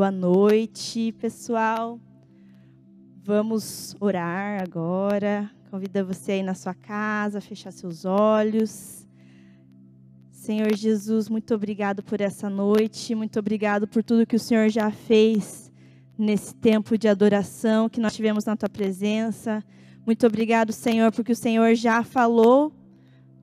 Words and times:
Boa 0.00 0.10
noite, 0.10 1.12
pessoal. 1.20 2.00
Vamos 3.22 3.94
orar 4.00 4.62
agora. 4.62 5.50
Convido 5.70 6.06
você 6.06 6.32
aí 6.32 6.42
na 6.42 6.54
sua 6.54 6.72
casa, 6.72 7.36
a 7.36 7.40
fechar 7.42 7.70
seus 7.70 8.06
olhos. 8.06 9.06
Senhor 10.30 10.74
Jesus, 10.74 11.28
muito 11.28 11.54
obrigado 11.54 12.02
por 12.02 12.22
essa 12.22 12.48
noite, 12.48 13.14
muito 13.14 13.38
obrigado 13.38 13.86
por 13.86 14.02
tudo 14.02 14.26
que 14.26 14.36
o 14.36 14.40
Senhor 14.40 14.70
já 14.70 14.90
fez 14.90 15.70
nesse 16.16 16.54
tempo 16.54 16.96
de 16.96 17.06
adoração 17.06 17.86
que 17.86 18.00
nós 18.00 18.16
tivemos 18.16 18.46
na 18.46 18.56
tua 18.56 18.70
presença. 18.70 19.62
Muito 20.06 20.26
obrigado, 20.26 20.72
Senhor, 20.72 21.12
porque 21.12 21.32
o 21.32 21.36
Senhor 21.36 21.74
já 21.74 22.02
falou 22.02 22.72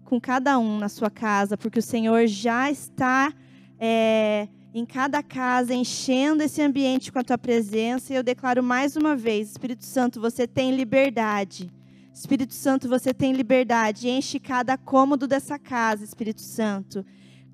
com 0.06 0.20
cada 0.20 0.58
um 0.58 0.80
na 0.80 0.90
sua 0.90 1.12
casa, 1.12 1.56
porque 1.56 1.78
o 1.78 1.84
Senhor 1.84 2.26
já 2.26 2.72
está 2.72 3.32
é, 3.80 4.48
em 4.78 4.86
cada 4.86 5.24
casa, 5.24 5.74
enchendo 5.74 6.44
esse 6.44 6.62
ambiente 6.62 7.12
com 7.12 7.20
a 7.20 7.24
tua 7.24 7.38
presença. 7.38 8.14
E 8.14 8.16
eu 8.16 8.24
declaro 8.24 8.62
mais 8.62 8.96
uma 8.96 9.16
vez: 9.16 9.52
Espírito 9.52 9.84
Santo, 9.84 10.22
você 10.22 10.48
tem 10.48 10.76
liberdade. 10.76 11.72
Espírito 12.14 12.54
Santo, 12.54 12.88
você 12.88 13.14
tem 13.14 13.34
liberdade. 13.34 14.10
Enche 14.10 14.40
cada 14.40 14.78
cômodo 14.78 15.28
dessa 15.28 15.58
casa, 15.58 16.04
Espírito 16.04 16.42
Santo. 16.42 17.06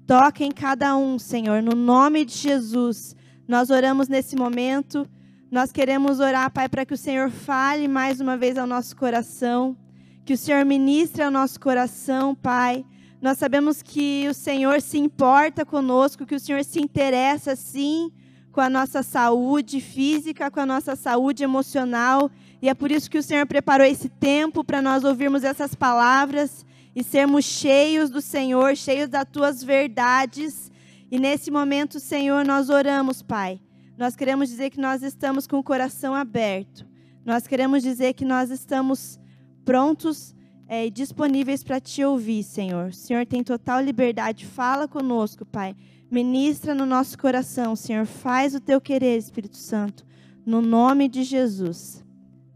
Toca 0.06 0.44
em 0.44 0.52
cada 0.52 0.96
um, 0.98 1.18
Senhor, 1.18 1.62
no 1.62 1.76
nome 1.76 2.26
de 2.26 2.34
Jesus. 2.34 3.16
Nós 3.48 3.70
oramos 3.70 4.08
nesse 4.08 4.36
momento. 4.36 5.08
Nós 5.50 5.72
queremos 5.72 6.20
orar, 6.20 6.52
Pai, 6.52 6.68
para 6.68 6.86
que 6.86 6.94
o 6.94 6.98
Senhor 6.98 7.30
fale 7.30 7.88
mais 7.88 8.20
uma 8.20 8.36
vez 8.36 8.58
ao 8.58 8.68
nosso 8.68 8.96
coração. 8.96 9.78
Que 10.26 10.34
o 10.34 10.38
Senhor 10.38 10.66
ministre 10.66 11.24
ao 11.24 11.32
nosso 11.32 11.60
coração, 11.60 12.34
Pai 12.34 12.86
nós 13.24 13.38
sabemos 13.38 13.82
que 13.82 14.28
o 14.28 14.34
Senhor 14.34 14.82
se 14.82 14.98
importa 14.98 15.66
conosco, 15.66 16.26
que 16.26 16.36
o 16.36 16.40
Senhor 16.40 16.62
se 16.66 16.82
interessa 16.82 17.56
sim 17.56 18.12
com 18.52 18.60
a 18.60 18.70
nossa 18.70 19.02
saúde 19.02 19.80
física, 19.80 20.52
com 20.52 20.60
a 20.60 20.66
nossa 20.66 20.94
saúde 20.94 21.42
emocional, 21.42 22.30
e 22.62 22.68
é 22.68 22.74
por 22.74 22.92
isso 22.92 23.10
que 23.10 23.18
o 23.18 23.24
Senhor 23.24 23.48
preparou 23.48 23.88
esse 23.88 24.10
tempo 24.10 24.62
para 24.62 24.82
nós 24.82 25.06
ouvirmos 25.06 25.46
essas 25.46 25.74
palavras 25.74 26.66
e 26.94 27.02
sermos 27.02 27.46
cheios 27.46 28.10
do 28.10 28.20
Senhor, 28.20 28.76
cheios 28.76 29.08
das 29.08 29.26
tuas 29.32 29.64
verdades. 29.64 30.70
E 31.10 31.18
nesse 31.18 31.50
momento, 31.50 32.02
Senhor, 32.02 32.46
nós 32.46 32.70
oramos, 32.70 33.22
Pai. 33.22 33.62
Nós 33.98 34.18
queremos 34.18 34.50
dizer 34.50 34.70
que 34.70 34.82
nós 34.82 35.02
estamos 35.02 35.48
com 35.48 35.58
o 35.60 35.64
coração 35.64 36.14
aberto. 36.14 36.86
Nós 37.26 37.48
queremos 37.48 37.84
dizer 37.84 38.16
que 38.16 38.26
nós 38.26 38.52
estamos 38.52 39.18
prontos 39.64 40.36
é, 40.68 40.90
disponíveis 40.90 41.64
para 41.64 41.80
te 41.80 42.04
ouvir, 42.04 42.44
Senhor. 42.44 42.90
O 42.90 42.94
Senhor 42.94 43.26
tem 43.26 43.44
total 43.44 43.82
liberdade. 43.82 44.46
Fala 44.46 44.88
conosco, 44.88 45.46
Pai. 45.46 45.76
Ministra 46.10 46.74
no 46.74 46.86
nosso 46.86 47.18
coração, 47.18 47.76
Senhor. 47.76 48.06
Faz 48.06 48.56
o 48.56 48.60
teu 48.60 48.80
querer, 48.80 49.18
Espírito 49.18 49.58
Santo. 49.58 50.06
No 50.46 50.62
nome 50.62 51.08
de 51.08 51.24
Jesus. 51.24 52.04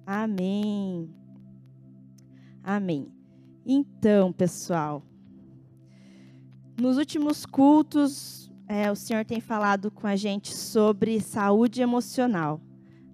Amém. 0.05 1.09
Amém. 2.63 3.11
Então, 3.65 4.31
pessoal, 4.31 5.03
nos 6.79 6.97
últimos 6.97 7.45
cultos, 7.45 8.51
é, 8.67 8.91
o 8.91 8.95
Senhor 8.95 9.25
tem 9.25 9.41
falado 9.41 9.89
com 9.89 10.05
a 10.07 10.15
gente 10.15 10.55
sobre 10.55 11.19
saúde 11.19 11.81
emocional. 11.81 12.61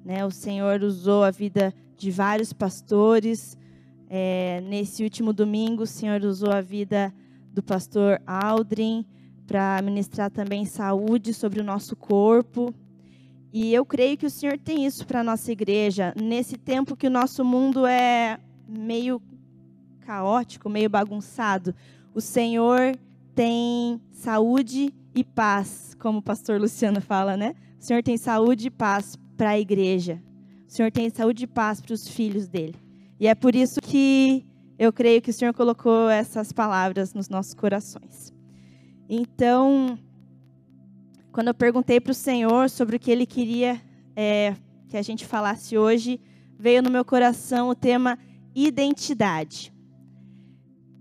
Né? 0.04 0.26
O 0.26 0.32
Senhor 0.32 0.84
usou 0.84 1.24
a 1.24 1.32
vida 1.32 1.74
de 1.96 2.12
vários 2.12 2.52
pastores 2.52 3.58
é, 4.16 4.62
nesse 4.62 5.04
último 5.04 5.34
domingo, 5.34 5.82
o 5.82 5.88
Senhor 5.88 6.24
usou 6.24 6.52
a 6.52 6.62
vida 6.62 7.12
do 7.52 7.64
pastor 7.64 8.22
Aldrin 8.28 9.04
para 9.48 9.82
ministrar 9.82 10.30
também 10.30 10.66
saúde 10.66 11.34
sobre 11.34 11.60
o 11.60 11.64
nosso 11.64 11.96
corpo. 11.96 12.72
E 13.52 13.74
eu 13.74 13.84
creio 13.84 14.16
que 14.16 14.28
o 14.28 14.30
Senhor 14.30 14.60
tem 14.60 14.86
isso 14.86 15.08
para 15.08 15.22
a 15.22 15.24
nossa 15.24 15.52
igreja, 15.52 16.14
nesse 16.16 16.60
tempo 16.60 16.96
que 16.96 17.08
o 17.08 17.10
nosso 17.10 17.44
mundo 17.44 17.88
é 17.88 18.38
meio 18.70 19.20
caótico, 20.02 20.70
meio 20.70 20.92
bagunçado. 20.92 21.74
O 22.14 22.22
Senhor 22.22 22.96
tem 23.34 24.00
saúde 24.12 24.94
e 25.16 25.24
paz, 25.24 25.96
como 26.00 26.20
o 26.20 26.24
pastor 26.24 26.62
Luciano 26.62 27.02
fala, 27.02 27.36
né? 27.36 27.56
O 27.80 27.84
Senhor 27.84 28.04
tem 28.04 28.16
saúde 28.16 28.68
e 28.68 28.70
paz 28.70 29.18
para 29.36 29.50
a 29.50 29.60
igreja. 29.60 30.22
O 30.68 30.72
Senhor 30.72 30.92
tem 30.92 31.10
saúde 31.10 31.46
e 31.46 31.48
paz 31.48 31.82
para 31.82 31.96
os 31.96 32.08
filhos 32.08 32.48
dele. 32.48 32.83
E 33.24 33.28
é 33.28 33.34
por 33.34 33.56
isso 33.56 33.80
que 33.80 34.46
eu 34.78 34.92
creio 34.92 35.22
que 35.22 35.30
o 35.30 35.34
Senhor 35.34 35.54
colocou 35.54 36.10
essas 36.10 36.52
palavras 36.52 37.14
nos 37.14 37.30
nossos 37.30 37.54
corações. 37.54 38.34
Então, 39.08 39.98
quando 41.32 41.48
eu 41.48 41.54
perguntei 41.54 42.02
para 42.02 42.12
o 42.12 42.14
Senhor 42.14 42.70
sobre 42.70 42.98
o 42.98 43.00
que 43.00 43.10
Ele 43.10 43.26
queria 43.26 43.82
é, 44.14 44.58
que 44.90 44.98
a 44.98 45.02
gente 45.02 45.26
falasse 45.26 45.78
hoje, 45.78 46.20
veio 46.60 46.84
no 46.84 46.92
meu 46.92 47.06
coração 47.06 47.70
o 47.70 47.76
tema 47.76 48.20
identidade. 48.54 49.74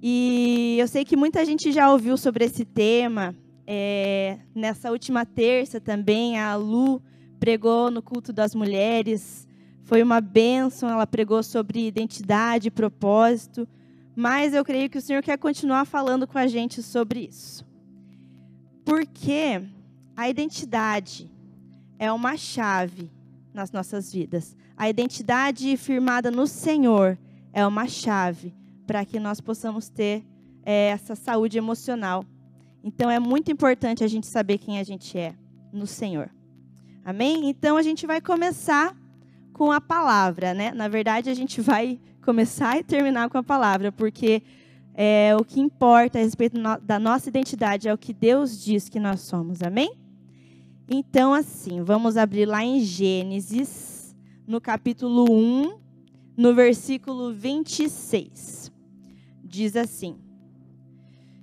E 0.00 0.76
eu 0.78 0.86
sei 0.86 1.04
que 1.04 1.16
muita 1.16 1.44
gente 1.44 1.72
já 1.72 1.90
ouviu 1.90 2.16
sobre 2.16 2.44
esse 2.44 2.64
tema. 2.64 3.34
É, 3.66 4.38
nessa 4.54 4.92
última 4.92 5.26
terça 5.26 5.80
também, 5.80 6.38
a 6.38 6.54
Lu 6.54 7.02
pregou 7.40 7.90
no 7.90 8.00
culto 8.00 8.32
das 8.32 8.54
mulheres 8.54 9.44
foi 9.84 10.02
uma 10.02 10.20
bênção, 10.20 10.88
ela 10.88 11.06
pregou 11.06 11.42
sobre 11.42 11.86
identidade 11.86 12.68
e 12.68 12.70
propósito, 12.70 13.68
mas 14.14 14.54
eu 14.54 14.64
creio 14.64 14.88
que 14.88 14.98
o 14.98 15.02
Senhor 15.02 15.22
quer 15.22 15.38
continuar 15.38 15.84
falando 15.84 16.26
com 16.26 16.38
a 16.38 16.46
gente 16.46 16.82
sobre 16.82 17.28
isso. 17.28 17.66
Porque 18.84 19.62
a 20.16 20.28
identidade 20.28 21.30
é 21.98 22.10
uma 22.12 22.36
chave 22.36 23.10
nas 23.52 23.70
nossas 23.70 24.12
vidas. 24.12 24.56
A 24.76 24.88
identidade 24.88 25.76
firmada 25.76 26.30
no 26.30 26.46
Senhor 26.46 27.18
é 27.52 27.66
uma 27.66 27.86
chave 27.86 28.54
para 28.86 29.04
que 29.04 29.18
nós 29.18 29.40
possamos 29.40 29.88
ter 29.88 30.24
é, 30.64 30.88
essa 30.88 31.14
saúde 31.14 31.58
emocional. 31.58 32.24
Então 32.82 33.10
é 33.10 33.18
muito 33.18 33.50
importante 33.50 34.02
a 34.02 34.08
gente 34.08 34.26
saber 34.26 34.58
quem 34.58 34.78
a 34.78 34.82
gente 34.82 35.16
é 35.16 35.34
no 35.72 35.86
Senhor. 35.86 36.30
Amém? 37.04 37.48
Então 37.48 37.76
a 37.76 37.82
gente 37.82 38.06
vai 38.06 38.20
começar 38.20 38.96
com 39.62 39.70
a 39.70 39.80
palavra, 39.80 40.52
né? 40.52 40.72
Na 40.72 40.88
verdade, 40.88 41.30
a 41.30 41.34
gente 41.34 41.60
vai 41.60 42.00
começar 42.20 42.80
e 42.80 42.82
terminar 42.82 43.30
com 43.30 43.38
a 43.38 43.44
palavra, 43.44 43.92
porque 43.92 44.42
é, 44.92 45.36
o 45.38 45.44
que 45.44 45.60
importa 45.60 46.18
a 46.18 46.20
respeito 46.20 46.60
da 46.82 46.98
nossa 46.98 47.28
identidade 47.28 47.86
é 47.86 47.94
o 47.94 47.96
que 47.96 48.12
Deus 48.12 48.60
diz 48.60 48.88
que 48.88 48.98
nós 48.98 49.20
somos, 49.20 49.62
amém? 49.62 49.96
Então, 50.90 51.32
assim, 51.32 51.80
vamos 51.80 52.16
abrir 52.16 52.44
lá 52.44 52.64
em 52.64 52.80
Gênesis, 52.80 54.16
no 54.48 54.60
capítulo 54.60 55.30
1, 55.30 55.78
no 56.36 56.52
versículo 56.52 57.32
26. 57.32 58.72
Diz 59.44 59.76
assim: 59.76 60.16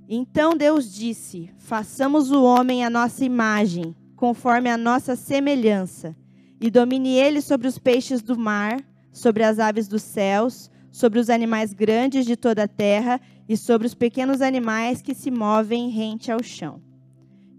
Então 0.10 0.58
Deus 0.58 0.94
disse: 0.94 1.50
Façamos 1.58 2.32
o 2.32 2.44
homem 2.44 2.84
à 2.84 2.90
nossa 2.90 3.24
imagem, 3.24 3.96
conforme 4.18 4.70
a 4.70 4.78
nossa 4.78 5.16
semelhança 5.16 6.14
e 6.60 6.70
domine 6.70 7.16
ele 7.16 7.42
sobre 7.42 7.68
os 7.68 7.78
peixes 7.78 8.22
do 8.22 8.38
mar, 8.38 8.84
sobre 9.12 9.44
as 9.44 9.60
aves 9.60 9.88
dos 9.88 10.02
céus, 10.02 10.70
sobre 10.92 11.20
os 11.20 11.30
animais 11.30 11.74
grandes 11.74 12.26
de 12.26 12.36
toda 12.36 12.64
a 12.64 12.68
terra 12.68 13.22
e 13.48 13.56
sobre 13.56 13.88
os 13.88 13.94
pequenos 13.94 14.42
animais 14.42 15.02
que 15.02 15.14
se 15.14 15.32
movem 15.32 15.90
rente 15.90 16.32
ao 16.32 16.44
chão. 16.44 16.82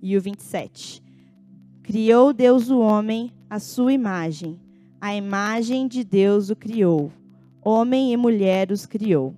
E 0.03 0.17
o 0.17 0.21
27. 0.21 1.03
Criou 1.83 2.33
Deus 2.33 2.71
o 2.71 2.79
homem 2.79 3.33
à 3.49 3.59
sua 3.59 3.93
imagem. 3.93 4.61
A 5.01 5.15
imagem 5.15 5.89
de 5.89 6.05
Deus 6.05 6.51
o 6.51 6.57
criou. 6.57 7.11
Homem 7.63 8.13
e 8.13 8.17
mulher 8.17 8.71
os 8.71 8.87
criou. 8.87 9.35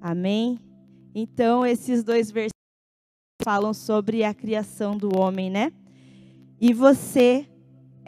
Amém? 0.00 0.58
Então, 1.14 1.66
esses 1.66 2.02
dois 2.02 2.30
versículos 2.30 2.52
falam 3.42 3.72
sobre 3.74 4.24
a 4.24 4.34
criação 4.34 4.96
do 4.96 5.16
homem, 5.18 5.50
né? 5.50 5.72
E 6.60 6.72
você 6.72 7.46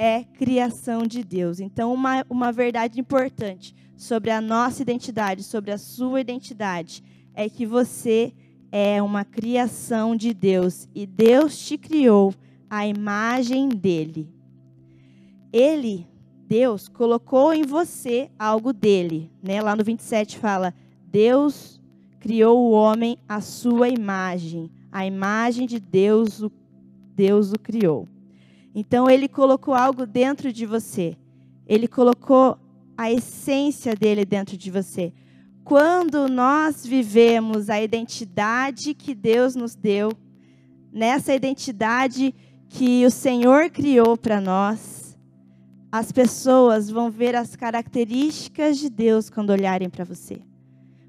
é 0.02 0.25
criação 0.25 1.02
de 1.02 1.23
Deus. 1.23 1.61
Então, 1.61 1.93
uma, 1.93 2.25
uma 2.31 2.50
verdade 2.50 2.99
importante 2.99 3.75
sobre 3.99 4.31
a 4.31 4.41
nossa 4.41 4.81
identidade, 4.81 5.43
sobre 5.43 5.73
a 5.73 5.76
sua 5.76 6.23
identidade, 6.23 7.05
é 7.35 7.50
que 7.50 7.67
você 7.67 8.32
é 8.73 9.02
uma 9.02 9.26
criação 9.26 10.17
de 10.17 10.32
Deus 10.32 10.88
e 10.94 11.06
Deus 11.06 11.58
te 11.58 11.76
criou 11.76 12.32
a 12.70 12.87
imagem 12.87 13.69
dele. 13.69 14.26
Ele, 15.52 16.06
Deus, 16.49 16.88
colocou 16.88 17.52
em 17.52 17.64
você 17.64 18.31
algo 18.38 18.73
dele. 18.73 19.31
Né? 19.43 19.61
Lá 19.61 19.76
no 19.76 19.85
27 19.85 20.38
fala: 20.38 20.73
Deus 21.08 21.79
criou 22.20 22.58
o 22.58 22.70
homem 22.70 23.19
à 23.29 23.43
sua 23.43 23.91
imagem. 23.91 24.70
A 24.91 25.05
imagem 25.05 25.67
de 25.67 25.79
Deus, 25.79 26.43
Deus 27.14 27.52
o 27.52 27.58
criou. 27.58 28.08
Então 28.75 29.11
ele 29.11 29.28
colocou 29.28 29.75
algo 29.75 30.06
dentro 30.06 30.52
de 30.52 30.64
você. 30.64 31.17
Ele 31.67 31.88
colocou 31.88 32.58
a 32.96 33.11
essência 33.11 33.94
dele 33.94 34.25
dentro 34.25 34.56
de 34.56 34.70
você. 34.70 35.12
Quando 35.64 36.28
nós 36.28 36.84
vivemos 36.84 37.70
a 37.70 37.81
identidade 37.81 38.94
que 38.94 39.14
Deus 39.14 39.55
nos 39.55 39.75
deu, 39.75 40.11
nessa 40.93 41.34
identidade 41.34 42.34
que 42.69 43.05
o 43.05 43.11
Senhor 43.11 43.70
criou 43.70 44.17
para 44.17 44.40
nós, 44.40 45.19
as 45.93 46.12
pessoas 46.12 46.90
vão 46.90 47.11
ver 47.11 47.34
as 47.34 47.56
características 47.56 48.78
de 48.78 48.88
Deus 48.88 49.28
quando 49.28 49.50
olharem 49.50 49.90
para 49.90 50.05
você. 50.05 50.40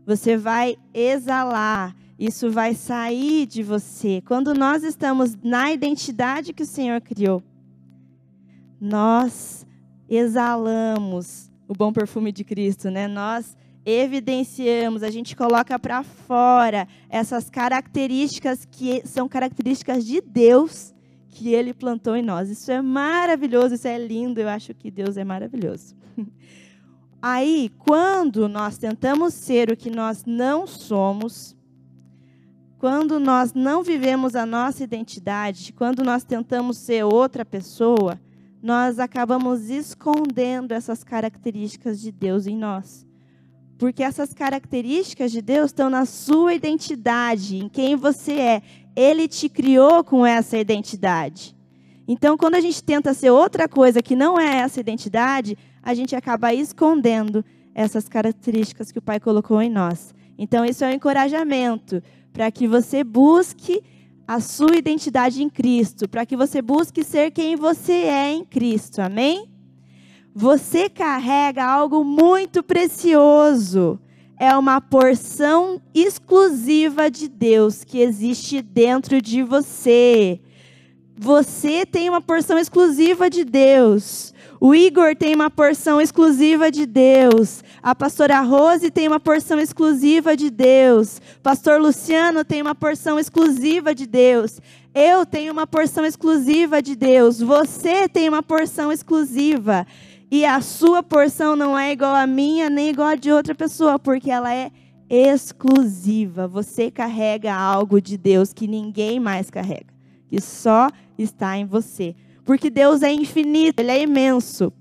Você 0.06 0.36
vai 0.36 0.76
exalar, 0.94 1.96
isso 2.18 2.50
vai 2.50 2.74
sair 2.74 3.46
de 3.46 3.62
você. 3.62 4.22
Quando 4.26 4.54
nós 4.54 4.84
estamos 4.84 5.38
na 5.44 5.72
identidade 5.72 6.54
que 6.54 6.64
o 6.64 6.68
Senhor 6.68 7.00
criou, 7.02 7.44
nós 8.82 9.64
exalamos 10.10 11.52
o 11.68 11.74
bom 11.74 11.94
perfume 11.94 12.32
de 12.32 12.44
Cristo, 12.44 12.90
né? 12.90 13.08
Nós 13.08 13.56
evidenciamos, 13.86 15.04
a 15.04 15.12
gente 15.12 15.36
coloca 15.36 15.78
para 15.78 16.04
fora 16.04 16.88
essas 17.08 17.50
características 17.50 18.66
que 18.66 19.04
são 19.06 19.30
características 19.30 20.04
de 20.04 20.20
Deus 20.20 20.94
que 21.30 21.54
ele 21.54 21.74
plantou 21.74 22.16
em 22.16 22.24
nós. 22.24 22.50
Isso 22.50 22.72
é 22.72 22.82
maravilhoso, 22.82 23.76
isso 23.76 23.88
é 23.88 23.98
lindo, 23.98 24.40
eu 24.40 24.50
acho 24.50 24.74
que 24.74 24.90
Deus 24.90 25.16
é 25.16 25.24
maravilhoso. 25.24 25.96
Aí, 27.22 27.72
quando 27.78 28.50
nós 28.50 28.80
tentamos 28.80 29.36
ser 29.36 29.72
o 29.72 29.78
que 29.78 29.92
nós 29.92 30.26
não 30.26 30.66
somos, 30.66 31.56
quando 32.80 33.20
nós 33.20 33.54
não 33.54 33.84
vivemos 33.84 34.36
a 34.36 34.44
nossa 34.44 34.84
identidade, 34.84 35.72
quando 35.72 36.04
nós 36.04 36.24
tentamos 36.24 36.80
ser 36.80 37.06
outra 37.06 37.46
pessoa, 37.46 38.20
nós 38.62 39.00
acabamos 39.00 39.70
escondendo 39.70 40.72
essas 40.72 41.04
características 41.04 42.00
de 42.00 42.12
Deus 42.12 42.46
em 42.46 42.56
nós. 42.56 43.06
Porque 43.78 44.04
essas 44.04 44.34
características 44.34 45.32
de 45.32 45.42
Deus 45.42 45.68
estão 45.68 45.90
na 45.90 46.06
sua 46.06 46.54
identidade, 46.54 47.58
em 47.58 47.68
quem 47.68 47.96
você 47.96 48.34
é. 48.34 48.62
Ele 48.96 49.28
te 49.28 49.50
criou 49.50 50.04
com 50.04 50.24
essa 50.24 50.58
identidade. 50.58 51.56
Então, 52.08 52.38
quando 52.38 52.56
a 52.56 52.62
gente 52.62 52.84
tenta 52.84 53.14
ser 53.14 53.32
outra 53.32 53.68
coisa 53.68 54.02
que 54.04 54.16
não 54.16 54.40
é 54.40 54.58
essa 54.58 54.80
identidade, 54.80 55.58
a 55.82 55.94
gente 55.96 56.16
acaba 56.16 56.54
escondendo 56.54 57.44
essas 57.74 58.08
características 58.08 58.92
que 58.92 59.00
o 59.00 59.02
Pai 59.02 59.20
colocou 59.20 59.62
em 59.62 59.70
nós. 59.70 60.14
Então, 60.38 60.64
isso 60.64 60.84
é 60.84 60.90
um 60.90 60.94
encorajamento 60.94 62.04
para 62.32 62.52
que 62.52 62.68
você 62.68 63.04
busque 63.04 63.82
a 64.32 64.40
sua 64.40 64.78
identidade 64.78 65.44
em 65.44 65.50
Cristo, 65.50 66.08
para 66.08 66.26
que 66.26 66.38
você 66.38 66.62
busque 66.62 67.04
ser 67.04 67.32
quem 67.32 67.58
você 67.58 67.92
é 67.92 68.32
em 68.32 68.46
Cristo. 68.46 69.00
Amém? 69.00 69.52
Você 70.34 70.88
carrega 70.88 71.66
algo 71.66 72.02
muito 72.02 72.64
precioso. 72.64 74.00
É 74.40 74.56
uma 74.56 74.80
porção 74.80 75.82
exclusiva 75.94 77.12
de 77.12 77.28
Deus 77.28 77.84
que 77.84 78.00
existe 78.00 78.62
dentro 78.62 79.22
de 79.22 79.44
você. 79.44 80.40
Você 81.18 81.86
tem 81.86 82.10
uma 82.10 82.22
porção 82.22 82.58
exclusiva 82.58 83.30
de 83.30 83.44
Deus. 83.44 84.34
O 84.64 84.76
Igor 84.76 85.16
tem 85.16 85.34
uma 85.34 85.50
porção 85.50 86.00
exclusiva 86.00 86.70
de 86.70 86.86
Deus. 86.86 87.64
A 87.82 87.96
pastora 87.96 88.42
Rose 88.42 88.92
tem 88.92 89.08
uma 89.08 89.20
porção 89.20 89.60
exclusiva 89.60 90.38
de 90.38 90.52
Deus. 90.52 91.20
Pastor 91.42 91.82
Luciano 91.82 92.46
tem 92.46 92.62
uma 92.62 92.76
porção 92.76 93.18
exclusiva 93.18 93.96
de 93.96 94.06
Deus. 94.06 94.62
Eu 94.94 95.26
tenho 95.26 95.52
uma 95.52 95.66
porção 95.66 96.06
exclusiva 96.06 96.80
de 96.80 96.96
Deus. 96.96 97.42
Você 97.42 98.08
tem 98.08 98.30
uma 98.30 98.44
porção 98.44 98.92
exclusiva. 98.92 99.88
E 100.30 100.46
a 100.46 100.62
sua 100.62 101.02
porção 101.02 101.56
não 101.56 101.76
é 101.76 101.92
igual 101.92 102.14
à 102.14 102.28
minha, 102.28 102.70
nem 102.70 102.90
igual 102.90 103.08
a 103.08 103.16
de 103.16 103.32
outra 103.32 103.56
pessoa, 103.56 103.98
porque 103.98 104.30
ela 104.30 104.54
é 104.54 104.70
exclusiva. 105.10 106.48
Você 106.48 106.92
carrega 106.92 107.52
algo 107.52 108.00
de 108.00 108.16
Deus 108.16 108.54
que 108.54 108.68
ninguém 108.68 109.20
mais 109.20 109.50
carrega, 109.50 109.92
que 110.30 110.40
só 110.40 110.88
está 111.18 111.58
em 111.58 111.66
você. 111.66 112.16
Porque 112.52 112.70
Deus 112.70 113.02
é 113.02 113.10
infinito, 113.14 113.80
Ele 113.80 113.92
é 113.92 114.02
imenso. 114.02 114.74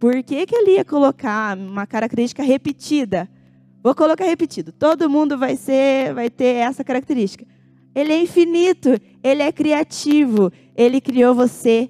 Por 0.00 0.24
que, 0.24 0.44
que 0.44 0.56
ele 0.56 0.72
ia 0.72 0.84
colocar 0.84 1.56
uma 1.56 1.86
característica 1.86 2.42
repetida? 2.42 3.30
Vou 3.80 3.94
colocar 3.94 4.24
repetido. 4.24 4.72
Todo 4.72 5.08
mundo 5.08 5.38
vai 5.38 5.54
ser, 5.54 6.12
vai 6.14 6.28
ter 6.28 6.56
essa 6.56 6.82
característica. 6.82 7.46
Ele 7.94 8.12
é 8.12 8.20
infinito, 8.20 8.88
ele 9.22 9.40
é 9.40 9.52
criativo. 9.52 10.50
Ele 10.74 11.00
criou 11.00 11.32
você 11.32 11.88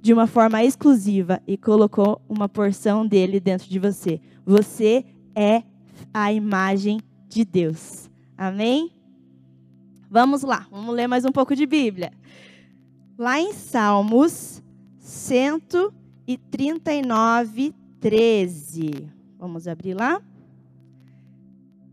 de 0.00 0.14
uma 0.14 0.26
forma 0.26 0.64
exclusiva 0.64 1.42
e 1.46 1.58
colocou 1.58 2.18
uma 2.26 2.48
porção 2.48 3.06
dele 3.06 3.38
dentro 3.38 3.68
de 3.68 3.78
você. 3.78 4.18
Você 4.46 5.04
é 5.34 5.62
a 6.14 6.32
imagem 6.32 7.00
de 7.28 7.44
Deus. 7.44 8.08
Amém? 8.34 8.90
Vamos 10.10 10.40
lá, 10.40 10.66
vamos 10.70 10.94
ler 10.94 11.06
mais 11.06 11.26
um 11.26 11.32
pouco 11.32 11.54
de 11.54 11.66
Bíblia. 11.66 12.14
Lá 13.18 13.38
em 13.38 13.52
Salmos 13.52 14.59
139, 15.10 17.74
13. 17.98 19.10
Vamos 19.36 19.66
abrir 19.66 19.94
lá? 19.94 20.22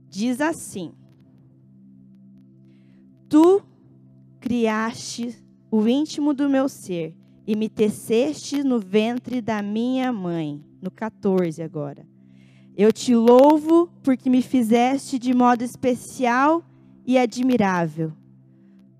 Diz 0.07 0.39
assim: 0.39 0.93
Tu 3.27 3.63
criaste 4.39 5.35
o 5.71 5.87
íntimo 5.87 6.31
do 6.31 6.47
meu 6.47 6.69
ser 6.69 7.17
e 7.47 7.55
me 7.55 7.67
teceste 7.67 8.63
no 8.63 8.79
ventre 8.79 9.41
da 9.41 9.63
minha 9.63 10.13
mãe. 10.13 10.63
No 10.79 10.91
14 10.91 11.63
agora. 11.63 12.05
Eu 12.75 12.93
te 12.93 13.15
louvo 13.15 13.89
porque 14.03 14.29
me 14.29 14.43
fizeste 14.43 15.17
de 15.17 15.33
modo 15.33 15.63
especial 15.63 16.63
e 17.03 17.17
admirável. 17.17 18.13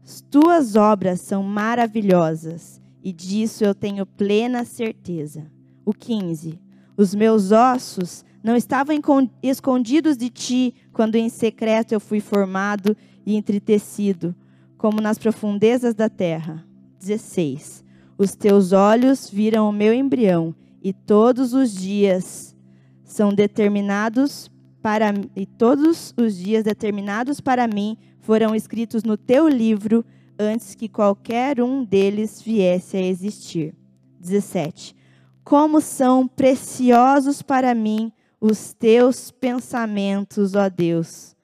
As 0.04 0.22
tuas 0.22 0.75
obras 0.75 1.22
são 1.22 1.44
maravilhosas 1.44 2.81
e 3.07 3.13
disso 3.13 3.63
eu 3.63 3.74
tenho 3.74 4.06
plena 4.06 4.65
certeza. 4.65 5.50
O 5.86 5.94
15. 5.94 6.59
Os 6.98 7.15
meus 7.15 7.54
ossos 7.54 8.25
não 8.44 8.54
estavam 8.54 8.94
escondidos 9.42 10.18
de 10.18 10.30
ti 10.30 10.75
quando 10.92 11.15
em 11.15 11.30
secreto 11.30 11.94
eu 11.94 12.01
fui 12.01 12.19
formado 12.19 12.98
e 13.25 13.38
entretecido, 13.38 14.36
como 14.77 15.00
nas 15.00 15.18
profundezas 15.18 15.95
da 15.95 16.09
terra. 16.09 16.68
16. 17.00 17.81
Os 18.18 18.36
teus 18.36 18.74
olhos 18.74 19.30
viram 19.30 19.69
o 19.69 19.71
meu 19.71 19.94
embrião, 19.94 20.54
e 20.83 20.92
todos 20.92 21.54
os 21.54 21.74
dias 21.74 22.57
são 23.06 23.33
determinados 23.33 24.51
para 24.81 25.13
e 25.33 25.45
todos 25.45 26.14
os 26.18 26.35
dias 26.35 26.66
determinados 26.66 27.40
para 27.40 27.69
mim 27.69 27.97
foram 28.19 28.54
escritos 28.54 29.04
no 29.04 29.16
teu 29.16 29.47
livro 29.47 30.04
antes 30.40 30.76
que 30.76 30.88
qualquer 30.88 31.62
um 31.62 31.84
deles 31.84 32.42
viesse 32.42 32.98
a 32.98 33.02
existir. 33.02 33.76
17. 34.20 34.96
Como 35.44 35.80
são 35.82 36.28
preciosos 36.28 37.42
para 37.42 37.74
mim 37.74 38.12
os 38.40 38.74
teus 38.74 39.32
pensamentos, 39.32 40.56
ó 40.56 40.70
Deus. 40.70 41.36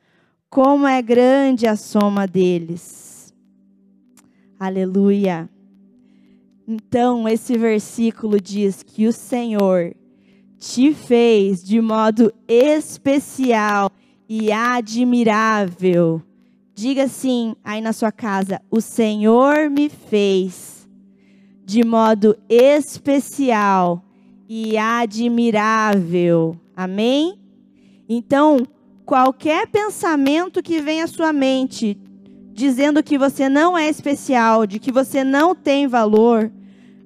Como 0.49 0.85
é 0.87 1.01
grande 1.01 1.65
a 1.65 1.75
soma 1.75 2.27
deles. 2.27 3.33
Aleluia. 4.59 5.49
Então, 6.67 7.27
esse 7.27 7.57
versículo 7.57 8.39
diz 8.39 8.83
que 8.83 9.07
o 9.07 9.11
Senhor 9.11 9.95
te 10.57 10.93
fez 10.93 11.61
de 11.61 11.81
modo 11.81 12.33
especial 12.47 13.91
e 14.29 14.51
admirável. 14.51 16.21
Diga 16.75 17.03
assim 17.03 17.55
aí 17.63 17.81
na 17.81 17.93
sua 17.93 18.11
casa: 18.11 18.61
O 18.69 18.81
Senhor 18.81 19.69
me 19.69 19.89
fez 19.89 20.87
de 21.65 21.83
modo 21.83 22.35
especial 22.49 24.03
e 24.49 24.77
admirável. 24.77 26.59
Amém? 26.75 27.39
Então, 28.09 28.67
qualquer 29.05 29.67
pensamento 29.67 30.61
que 30.63 30.81
venha 30.81 31.05
à 31.05 31.07
sua 31.07 31.31
mente 31.31 31.97
dizendo 32.51 33.01
que 33.01 33.17
você 33.17 33.49
não 33.49 33.77
é 33.77 33.89
especial, 33.89 34.65
de 34.65 34.79
que 34.79 34.91
você 34.91 35.23
não 35.23 35.55
tem 35.55 35.87
valor, 35.87 36.51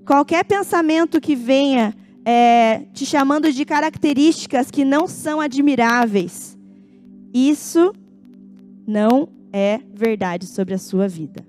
qualquer 0.06 0.44
pensamento 0.44 1.22
que 1.22 1.36
venha 1.36 1.96
é, 2.26 2.84
te 2.94 3.06
chamando 3.06 3.52
de 3.52 3.64
características 3.64 4.70
que 4.70 4.84
não 4.84 5.08
são 5.08 5.40
admiráveis, 5.40 6.58
isso 7.34 7.94
não 8.86 9.30
é 9.58 9.82
verdade 9.94 10.46
sobre 10.46 10.74
a 10.74 10.78
sua 10.78 11.08
vida. 11.08 11.44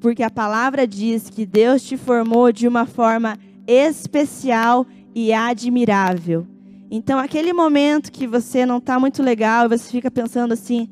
Porque 0.00 0.22
a 0.22 0.30
palavra 0.30 0.86
diz 0.86 1.28
que 1.28 1.44
Deus 1.44 1.82
te 1.82 1.96
formou 1.96 2.52
de 2.52 2.68
uma 2.68 2.86
forma 2.86 3.38
especial 3.66 4.86
e 5.14 5.32
admirável. 5.32 6.46
Então, 6.90 7.18
aquele 7.18 7.52
momento 7.52 8.12
que 8.12 8.26
você 8.26 8.66
não 8.66 8.78
está 8.78 9.00
muito 9.00 9.22
legal, 9.22 9.68
você 9.68 9.90
fica 9.90 10.10
pensando 10.10 10.52
assim: 10.52 10.88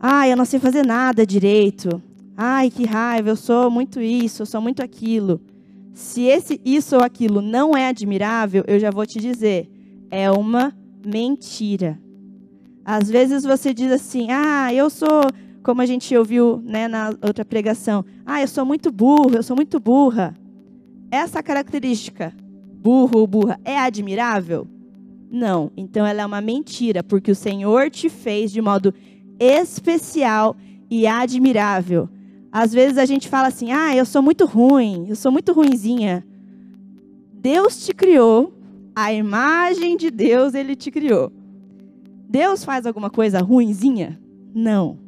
Ai, 0.00 0.32
eu 0.32 0.36
não 0.36 0.44
sei 0.44 0.60
fazer 0.60 0.84
nada 0.84 1.26
direito. 1.26 2.02
Ai, 2.36 2.70
que 2.70 2.84
raiva, 2.84 3.30
eu 3.30 3.36
sou 3.36 3.70
muito 3.70 4.00
isso, 4.00 4.42
eu 4.42 4.46
sou 4.46 4.60
muito 4.60 4.82
aquilo. 4.82 5.40
Se 5.92 6.22
esse 6.22 6.60
isso 6.64 6.94
ou 6.94 7.02
aquilo 7.02 7.42
não 7.42 7.76
é 7.76 7.88
admirável, 7.88 8.62
eu 8.68 8.78
já 8.78 8.90
vou 8.90 9.04
te 9.04 9.18
dizer, 9.18 9.68
é 10.08 10.30
uma 10.30 10.72
mentira. 11.04 11.98
Às 12.84 13.10
vezes 13.10 13.42
você 13.42 13.74
diz 13.74 13.90
assim: 13.90 14.28
"Ah, 14.30 14.72
eu 14.72 14.88
sou, 14.88 15.22
como 15.62 15.80
a 15.82 15.86
gente 15.86 16.16
ouviu, 16.16 16.62
né, 16.64 16.88
na 16.88 17.10
outra 17.22 17.44
pregação. 17.44 18.04
Ah, 18.24 18.40
eu 18.40 18.48
sou 18.48 18.64
muito 18.64 18.90
burro, 18.90 19.34
eu 19.34 19.42
sou 19.42 19.56
muito 19.56 19.78
burra". 19.78 20.34
essa 21.10 21.42
característica, 21.42 22.34
burro 22.82 23.20
ou 23.20 23.26
burra, 23.26 23.58
é 23.64 23.78
admirável? 23.78 24.66
Não. 25.30 25.70
Então 25.76 26.06
ela 26.06 26.22
é 26.22 26.26
uma 26.26 26.40
mentira, 26.40 27.02
porque 27.02 27.30
o 27.30 27.34
Senhor 27.34 27.90
te 27.90 28.08
fez 28.08 28.50
de 28.52 28.60
modo 28.60 28.92
especial 29.38 30.56
e 30.90 31.06
admirável. 31.06 32.08
Às 32.50 32.72
vezes 32.72 32.98
a 32.98 33.04
gente 33.04 33.28
fala 33.28 33.48
assim: 33.48 33.72
ah, 33.72 33.94
eu 33.94 34.04
sou 34.04 34.22
muito 34.22 34.46
ruim, 34.46 35.06
eu 35.08 35.16
sou 35.16 35.30
muito 35.30 35.52
ruinzinha. 35.52 36.24
Deus 37.32 37.86
te 37.86 37.94
criou, 37.94 38.52
a 38.94 39.12
imagem 39.12 39.96
de 39.96 40.10
Deus 40.10 40.54
ele 40.54 40.74
te 40.74 40.90
criou. 40.90 41.32
Deus 42.28 42.64
faz 42.64 42.84
alguma 42.84 43.10
coisa 43.10 43.40
ruinzinha? 43.40 44.20
Não. 44.54 44.98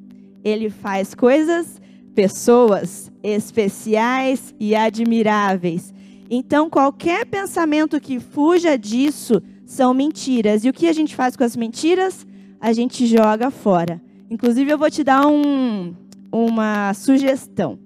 Ele 0.44 0.70
faz 0.70 1.14
coisas, 1.14 1.80
pessoas 2.14 3.10
especiais 3.22 4.54
e 4.58 4.74
admiráveis. 4.74 5.92
Então, 6.28 6.70
qualquer 6.70 7.26
pensamento 7.26 8.00
que 8.00 8.20
fuja 8.20 8.78
disso 8.78 9.42
são 9.66 9.92
mentiras. 9.92 10.64
E 10.64 10.68
o 10.68 10.72
que 10.72 10.86
a 10.86 10.92
gente 10.92 11.14
faz 11.14 11.36
com 11.36 11.44
as 11.44 11.56
mentiras? 11.56 12.26
A 12.60 12.72
gente 12.72 13.06
joga 13.06 13.50
fora. 13.50 14.00
Inclusive, 14.30 14.70
eu 14.70 14.78
vou 14.78 14.90
te 14.90 15.02
dar 15.02 15.26
um, 15.26 15.94
uma 16.30 16.94
sugestão. 16.94 17.78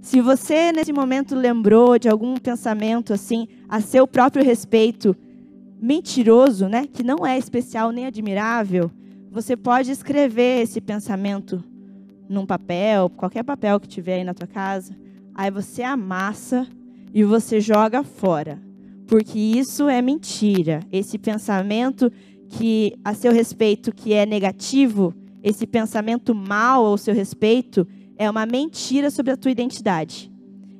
Se 0.00 0.20
você, 0.20 0.72
nesse 0.72 0.92
momento, 0.92 1.34
lembrou 1.34 1.98
de 1.98 2.08
algum 2.08 2.36
pensamento 2.36 3.12
assim, 3.12 3.48
a 3.68 3.80
seu 3.80 4.06
próprio 4.06 4.44
respeito, 4.44 5.16
mentiroso, 5.80 6.68
né, 6.68 6.86
que 6.86 7.02
não 7.02 7.26
é 7.26 7.38
especial 7.38 7.90
nem 7.90 8.06
admirável, 8.06 8.90
você 9.30 9.56
pode 9.56 9.90
escrever 9.90 10.62
esse 10.62 10.80
pensamento 10.80 11.62
num 12.28 12.46
papel, 12.46 13.08
qualquer 13.10 13.42
papel 13.42 13.80
que 13.80 13.88
tiver 13.88 14.16
aí 14.16 14.24
na 14.24 14.34
tua 14.34 14.46
casa. 14.46 14.94
Aí 15.34 15.50
você 15.50 15.82
amassa 15.82 16.66
e 17.12 17.24
você 17.24 17.60
joga 17.60 18.02
fora. 18.02 18.60
Porque 19.06 19.38
isso 19.38 19.88
é 19.88 20.02
mentira. 20.02 20.80
Esse 20.92 21.18
pensamento 21.18 22.12
que 22.48 22.94
a 23.04 23.14
seu 23.14 23.32
respeito 23.32 23.92
que 23.92 24.12
é 24.12 24.26
negativo, 24.26 25.14
esse 25.42 25.66
pensamento 25.66 26.34
mal 26.34 26.84
ao 26.84 26.98
seu 26.98 27.14
respeito 27.14 27.86
é 28.16 28.28
uma 28.28 28.44
mentira 28.44 29.10
sobre 29.10 29.32
a 29.32 29.36
tua 29.36 29.50
identidade. 29.50 30.30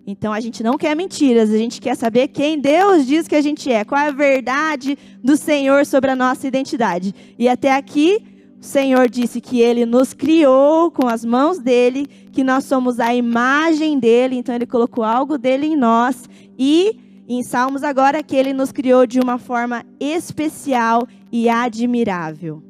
Então 0.06 0.32
a 0.32 0.40
gente 0.40 0.62
não 0.62 0.78
quer 0.78 0.96
mentiras, 0.96 1.50
a 1.50 1.58
gente 1.58 1.80
quer 1.80 1.94
saber 1.94 2.28
quem 2.28 2.58
Deus 2.58 3.06
diz 3.06 3.28
que 3.28 3.34
a 3.34 3.42
gente 3.42 3.70
é, 3.70 3.84
qual 3.84 4.00
é 4.00 4.08
a 4.08 4.10
verdade 4.10 4.96
do 5.22 5.36
Senhor 5.36 5.84
sobre 5.84 6.10
a 6.10 6.16
nossa 6.16 6.46
identidade. 6.48 7.14
E 7.38 7.46
até 7.46 7.74
aqui, 7.74 8.22
o 8.60 8.64
Senhor 8.64 9.08
disse 9.08 9.40
que 9.40 9.60
ele 9.60 9.86
nos 9.86 10.12
criou 10.12 10.90
com 10.90 11.06
as 11.06 11.24
mãos 11.24 11.58
dele, 11.58 12.06
que 12.32 12.42
nós 12.42 12.64
somos 12.64 12.98
a 12.98 13.14
imagem 13.14 13.98
dele, 13.98 14.36
então 14.36 14.54
ele 14.54 14.66
colocou 14.66 15.04
algo 15.04 15.38
dele 15.38 15.66
em 15.66 15.76
nós 15.76 16.28
e 16.58 16.96
em 17.28 17.42
Salmos 17.42 17.84
agora 17.84 18.22
que 18.22 18.34
ele 18.34 18.52
nos 18.52 18.72
criou 18.72 19.06
de 19.06 19.20
uma 19.20 19.38
forma 19.38 19.84
especial 20.00 21.06
e 21.30 21.48
admirável. 21.48 22.62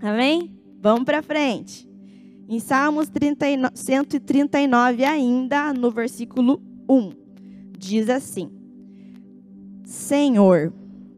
Amém? 0.00 0.56
Vamos 0.80 1.04
para 1.04 1.20
frente. 1.20 1.86
Em 2.48 2.60
Salmos 2.60 3.08
39, 3.08 3.76
139, 3.76 5.04
ainda 5.04 5.74
no 5.74 5.90
versículo 5.90 6.62
1, 6.88 7.10
diz 7.76 8.08
assim: 8.08 8.48
Senhor, 9.84 10.72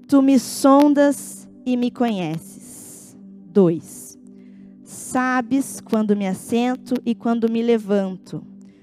tu 0.09 0.23
me 0.23 0.39
sondas 0.39 1.47
e 1.67 1.77
me 1.77 1.91
conheces. 1.91 2.58
2. 3.59 4.17
Sabes 4.85 5.81
quando 5.81 6.15
me 6.15 6.29
assento 6.29 6.95
e 7.05 7.13
quando 7.13 7.51
me 7.51 7.61
levanto. 7.61 8.41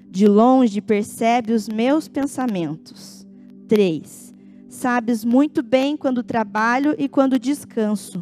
De 0.10 0.28
longe 0.28 0.82
percebe 0.82 1.54
os 1.54 1.70
meus 1.70 2.10
pensamentos. 2.10 3.26
3. 3.70 4.36
Sabes 4.68 5.24
muito 5.24 5.64
bem 5.64 5.96
quando 5.96 6.22
trabalho 6.22 6.94
e 6.98 7.08
quando 7.08 7.40
descanso. 7.40 8.22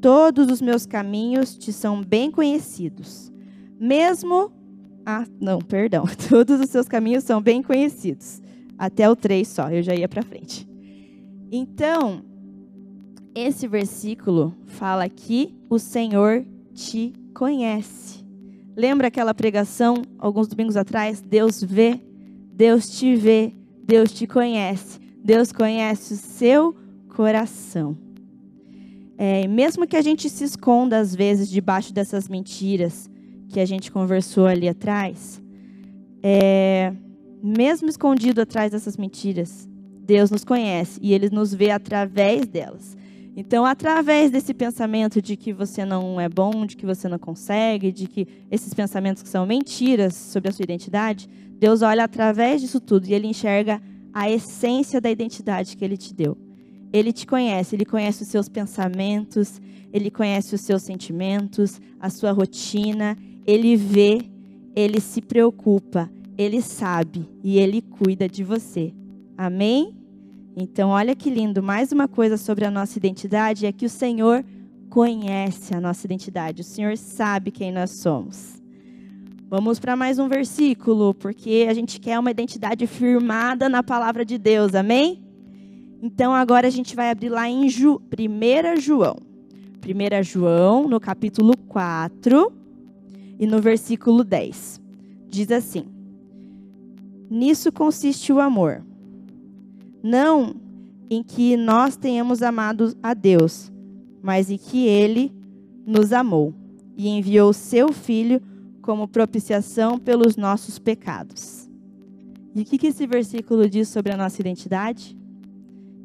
Todos 0.00 0.50
os 0.50 0.62
meus 0.62 0.86
caminhos 0.86 1.54
te 1.54 1.70
são 1.70 2.02
bem 2.02 2.30
conhecidos. 2.30 3.30
Mesmo. 3.78 4.50
Ah, 5.04 5.26
não, 5.38 5.58
perdão. 5.58 6.04
Todos 6.30 6.60
os 6.60 6.70
seus 6.70 6.88
caminhos 6.88 7.24
são 7.24 7.42
bem 7.42 7.62
conhecidos. 7.62 8.40
Até 8.78 9.06
o 9.10 9.14
3 9.14 9.46
só, 9.46 9.68
eu 9.68 9.82
já 9.82 9.94
ia 9.94 10.08
para 10.08 10.22
frente. 10.22 10.66
Então, 11.52 12.24
esse 13.34 13.66
versículo 13.66 14.54
fala 14.66 15.08
que 15.08 15.54
o 15.68 15.78
Senhor 15.78 16.44
te 16.72 17.12
conhece. 17.34 18.24
Lembra 18.76 19.08
aquela 19.08 19.34
pregação 19.34 20.02
alguns 20.18 20.48
domingos 20.48 20.76
atrás? 20.76 21.20
Deus 21.20 21.62
vê, 21.62 22.00
Deus 22.52 22.88
te 22.88 23.14
vê, 23.14 23.52
Deus 23.84 24.12
te 24.12 24.26
conhece. 24.26 25.00
Deus 25.22 25.52
conhece 25.52 26.14
o 26.14 26.16
seu 26.16 26.76
coração. 27.08 27.96
É, 29.16 29.46
mesmo 29.46 29.86
que 29.86 29.96
a 29.96 30.02
gente 30.02 30.28
se 30.28 30.44
esconda 30.44 30.98
às 30.98 31.14
vezes 31.14 31.48
debaixo 31.48 31.92
dessas 31.92 32.28
mentiras, 32.28 33.08
que 33.48 33.60
a 33.60 33.64
gente 33.64 33.90
conversou 33.92 34.46
ali 34.46 34.68
atrás, 34.68 35.40
é, 36.22 36.92
mesmo 37.42 37.88
escondido 37.88 38.40
atrás 38.40 38.72
dessas 38.72 38.96
mentiras, 38.96 39.68
Deus 40.00 40.30
nos 40.30 40.44
conhece 40.44 40.98
e 41.00 41.14
Ele 41.14 41.30
nos 41.30 41.54
vê 41.54 41.70
através 41.70 42.46
delas. 42.46 42.96
Então, 43.36 43.64
através 43.64 44.30
desse 44.30 44.54
pensamento 44.54 45.20
de 45.20 45.36
que 45.36 45.52
você 45.52 45.84
não 45.84 46.20
é 46.20 46.28
bom, 46.28 46.64
de 46.64 46.76
que 46.76 46.86
você 46.86 47.08
não 47.08 47.18
consegue, 47.18 47.90
de 47.90 48.06
que 48.06 48.28
esses 48.50 48.72
pensamentos 48.72 49.22
que 49.22 49.28
são 49.28 49.44
mentiras 49.44 50.14
sobre 50.14 50.50
a 50.50 50.52
sua 50.52 50.62
identidade, 50.62 51.28
Deus 51.58 51.82
olha 51.82 52.04
através 52.04 52.60
disso 52.60 52.80
tudo 52.80 53.06
e 53.06 53.14
Ele 53.14 53.26
enxerga 53.26 53.82
a 54.12 54.30
essência 54.30 55.00
da 55.00 55.10
identidade 55.10 55.76
que 55.76 55.84
Ele 55.84 55.96
te 55.96 56.14
deu. 56.14 56.36
Ele 56.92 57.12
te 57.12 57.26
conhece, 57.26 57.74
Ele 57.74 57.84
conhece 57.84 58.22
os 58.22 58.28
seus 58.28 58.48
pensamentos, 58.48 59.60
Ele 59.92 60.10
conhece 60.10 60.54
os 60.54 60.60
seus 60.60 60.82
sentimentos, 60.82 61.80
a 61.98 62.10
sua 62.10 62.30
rotina, 62.30 63.16
ele 63.46 63.76
vê, 63.76 64.22
ele 64.74 65.00
se 65.00 65.20
preocupa, 65.20 66.10
ele 66.36 66.62
sabe 66.62 67.28
e 67.42 67.58
ele 67.58 67.82
cuida 67.82 68.28
de 68.28 68.42
você. 68.42 68.92
Amém? 69.36 69.94
Então, 70.56 70.90
olha 70.90 71.16
que 71.16 71.28
lindo. 71.28 71.62
Mais 71.62 71.90
uma 71.90 72.06
coisa 72.06 72.36
sobre 72.36 72.64
a 72.64 72.70
nossa 72.70 72.96
identidade 72.96 73.66
é 73.66 73.72
que 73.72 73.86
o 73.86 73.90
Senhor 73.90 74.44
conhece 74.88 75.74
a 75.74 75.80
nossa 75.80 76.06
identidade. 76.06 76.60
O 76.60 76.64
Senhor 76.64 76.96
sabe 76.96 77.50
quem 77.50 77.72
nós 77.72 77.90
somos. 77.90 78.62
Vamos 79.50 79.80
para 79.80 79.96
mais 79.96 80.20
um 80.20 80.28
versículo, 80.28 81.12
porque 81.12 81.66
a 81.68 81.74
gente 81.74 81.98
quer 81.98 82.18
uma 82.20 82.30
identidade 82.30 82.86
firmada 82.86 83.68
na 83.68 83.82
palavra 83.82 84.24
de 84.24 84.38
Deus. 84.38 84.76
Amém? 84.76 85.20
Então, 86.00 86.32
agora 86.32 86.68
a 86.68 86.70
gente 86.70 86.94
vai 86.94 87.10
abrir 87.10 87.30
lá 87.30 87.48
em 87.48 87.68
Ju, 87.68 88.00
1 88.16 88.80
João. 88.80 89.16
1 89.84 90.22
João, 90.22 90.88
no 90.88 91.00
capítulo 91.00 91.56
4 91.66 92.52
e 93.40 93.46
no 93.46 93.60
versículo 93.60 94.22
10. 94.22 94.80
Diz 95.28 95.50
assim: 95.50 95.84
Nisso 97.28 97.72
consiste 97.72 98.32
o 98.32 98.38
amor. 98.38 98.84
Não 100.04 100.54
em 101.08 101.22
que 101.22 101.56
nós 101.56 101.96
tenhamos 101.96 102.42
amado 102.42 102.94
a 103.02 103.14
Deus, 103.14 103.72
mas 104.22 104.50
em 104.50 104.58
que 104.58 104.86
Ele 104.86 105.32
nos 105.86 106.12
amou 106.12 106.52
e 106.94 107.08
enviou 107.08 107.54
seu 107.54 107.90
Filho 107.90 108.42
como 108.82 109.08
propiciação 109.08 109.98
pelos 109.98 110.36
nossos 110.36 110.78
pecados. 110.78 111.70
E 112.54 112.60
o 112.60 112.64
que, 112.66 112.76
que 112.76 112.88
esse 112.88 113.06
versículo 113.06 113.66
diz 113.66 113.88
sobre 113.88 114.12
a 114.12 114.16
nossa 114.16 114.42
identidade? 114.42 115.16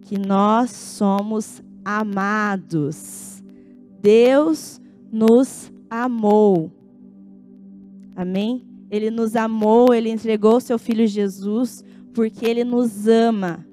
Que 0.04 0.18
nós 0.18 0.72
somos 0.72 1.62
amados. 1.84 3.44
Deus 4.02 4.80
nos 5.12 5.70
amou. 5.90 6.72
Amém? 8.16 8.64
Ele 8.90 9.12
nos 9.12 9.36
amou, 9.36 9.94
ele 9.94 10.10
entregou 10.10 10.62
seu 10.62 10.80
filho 10.80 11.06
Jesus, 11.06 11.84
porque 12.14 12.46
ele 12.46 12.64
nos 12.64 13.08
ama. 13.08 13.68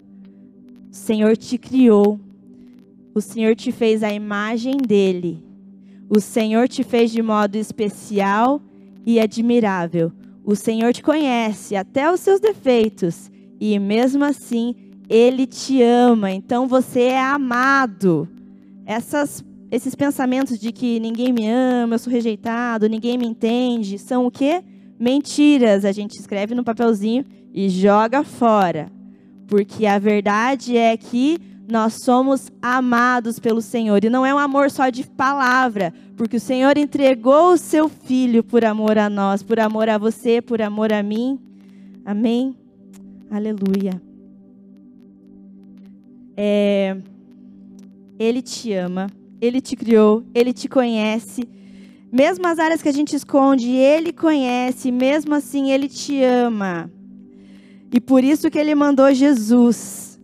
O 0.97 0.99
Senhor 0.99 1.37
te 1.37 1.59
criou. 1.59 2.19
O 3.15 3.21
Senhor 3.21 3.55
te 3.55 3.71
fez 3.71 4.03
a 4.03 4.11
imagem 4.15 4.79
dele. 4.79 5.45
O 6.09 6.19
Senhor 6.21 6.67
te 6.69 6.83
fez 6.83 7.12
de 7.12 7.21
modo 7.21 7.57
especial 7.57 8.62
e 9.05 9.21
admirável. 9.21 10.11
O 10.43 10.57
Senhor 10.57 10.95
te 10.95 11.03
conhece 11.03 11.76
até 11.76 12.11
os 12.11 12.21
seus 12.21 12.41
defeitos 12.41 13.31
e 13.61 13.79
mesmo 13.79 14.25
assim 14.25 14.75
ele 15.07 15.47
te 15.47 15.83
ama. 15.83 16.31
Então 16.31 16.67
você 16.67 17.03
é 17.03 17.21
amado. 17.21 18.26
Essas 18.87 19.45
esses 19.71 19.95
pensamentos 19.95 20.59
de 20.59 20.73
que 20.73 20.99
ninguém 20.99 21.31
me 21.31 21.47
ama, 21.47 21.97
eu 21.97 21.99
sou 21.99 22.12
rejeitado, 22.12 22.88
ninguém 22.88 23.19
me 23.19 23.26
entende, 23.26 23.99
são 23.99 24.25
o 24.25 24.31
quê? 24.31 24.65
Mentiras. 24.99 25.85
A 25.85 25.93
gente 25.93 26.19
escreve 26.19 26.55
no 26.55 26.65
papelzinho 26.65 27.23
e 27.53 27.69
joga 27.69 28.25
fora. 28.25 28.96
Porque 29.47 29.87
a 29.87 29.99
verdade 29.99 30.76
é 30.76 30.97
que 30.97 31.38
nós 31.69 31.95
somos 31.95 32.50
amados 32.62 33.38
pelo 33.38 33.61
Senhor. 33.61 34.05
E 34.05 34.11
não 34.11 34.25
é 34.25 34.35
um 34.35 34.38
amor 34.38 34.71
só 34.71 34.88
de 34.88 35.07
palavra, 35.07 35.93
porque 36.17 36.37
o 36.37 36.41
Senhor 36.41 36.79
entregou 36.79 37.53
o 37.53 37.59
seu 37.59 37.88
filho 37.88 38.43
por 38.43 38.65
amor 38.65 38.97
a 38.99 39.11
nós, 39.11 39.43
por 39.43 39.59
amor 39.59 39.88
a 39.88 39.99
você, 39.99 40.41
por 40.41 40.62
amor 40.62 40.93
a 40.93 41.03
mim. 41.03 41.38
Amém? 42.05 42.55
Aleluia. 43.31 44.00
É, 46.37 46.97
ele 48.19 48.43
te 48.43 48.73
ama, 48.73 49.09
ele 49.41 49.61
te 49.61 49.75
criou, 49.75 50.25
ele 50.35 50.53
te 50.53 50.69
conhece. 50.69 51.49
Mesmo 52.12 52.47
as 52.47 52.59
áreas 52.59 52.81
que 52.81 52.88
a 52.88 52.93
gente 52.93 53.17
esconde, 53.17 53.71
ele 53.71 54.12
conhece, 54.12 54.93
mesmo 54.93 55.35
assim 55.35 55.73
ele 55.73 55.88
te 55.88 56.23
ama. 56.23 56.91
E 57.97 58.00
por 58.00 58.23
isso 58.23 58.50
que 58.50 58.59
ele 58.59 58.75
mandou 58.75 59.11
Jesus. 59.15 60.21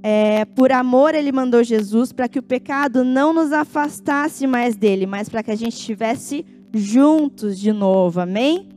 É, 0.00 0.44
por 0.44 0.70
amor, 0.70 1.12
ele 1.12 1.32
mandou 1.32 1.64
Jesus 1.64 2.12
para 2.12 2.28
que 2.28 2.38
o 2.38 2.42
pecado 2.42 3.02
não 3.02 3.32
nos 3.32 3.50
afastasse 3.50 4.46
mais 4.46 4.76
dele, 4.76 5.06
mas 5.06 5.28
para 5.28 5.42
que 5.42 5.50
a 5.50 5.56
gente 5.56 5.72
estivesse 5.72 6.46
juntos 6.72 7.58
de 7.58 7.72
novo. 7.72 8.20
Amém? 8.20 8.68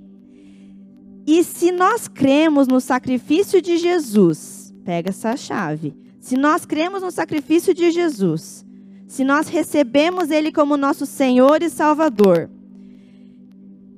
E 1.27 1.43
se 1.43 1.71
nós 1.71 2.07
cremos 2.07 2.67
no 2.67 2.81
sacrifício 2.81 3.61
de 3.61 3.77
Jesus, 3.77 4.73
pega 4.83 5.11
essa 5.11 5.37
chave. 5.37 5.95
Se 6.19 6.35
nós 6.35 6.65
cremos 6.65 7.03
no 7.03 7.11
sacrifício 7.11 7.71
de 7.71 7.91
Jesus, 7.91 8.65
se 9.05 9.23
nós 9.23 9.47
recebemos 9.47 10.31
Ele 10.31 10.51
como 10.51 10.75
nosso 10.75 11.05
Senhor 11.05 11.61
e 11.61 11.69
Salvador, 11.69 12.49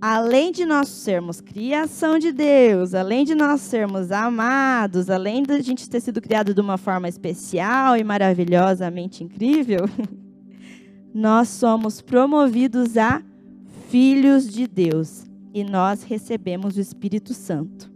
além 0.08 0.52
de 0.52 0.68
nós 0.68 0.88
sermos 0.88 1.42
criação 1.42 2.20
de 2.20 2.32
Deus, 2.32 2.94
além 2.94 3.26
de 3.26 3.34
nós 3.34 3.60
sermos 3.62 4.12
amados, 4.12 5.10
além 5.10 5.42
de 5.42 5.52
a 5.52 5.60
gente 5.60 5.90
ter 5.90 6.00
sido 6.00 6.22
criado 6.22 6.54
de 6.54 6.62
uma 6.62 6.78
forma 6.78 7.10
especial 7.10 7.98
e 7.98 8.04
maravilhosamente 8.04 9.24
incrível, 9.24 9.80
nós 11.12 11.50
somos 11.50 12.02
promovidos 12.02 12.96
a 12.98 13.24
filhos 13.90 14.48
de 14.48 14.68
Deus 14.68 15.26
e 15.52 15.64
nós 15.64 16.04
recebemos 16.04 16.78
o 16.78 16.82
Espírito 16.82 17.34
Santo. 17.34 17.92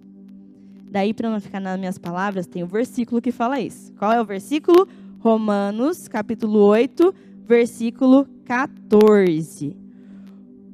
Daí, 0.89 1.13
para 1.13 1.30
não 1.30 1.39
ficar 1.39 1.60
nas 1.60 1.78
minhas 1.78 2.00
palavras, 2.00 2.48
tem 2.48 2.63
o 2.63 2.68
versículo 2.68 3.22
que 3.22 3.32
fala 3.32 3.60
isso. 3.60 3.94
Qual 3.94 4.12
é 4.12 4.20
o 4.20 4.25
versículo? 4.25 4.88
Romanos, 5.20 6.08
capítulo 6.08 6.58
8, 6.58 7.13
versículo 7.46 8.25
14. 8.46 9.88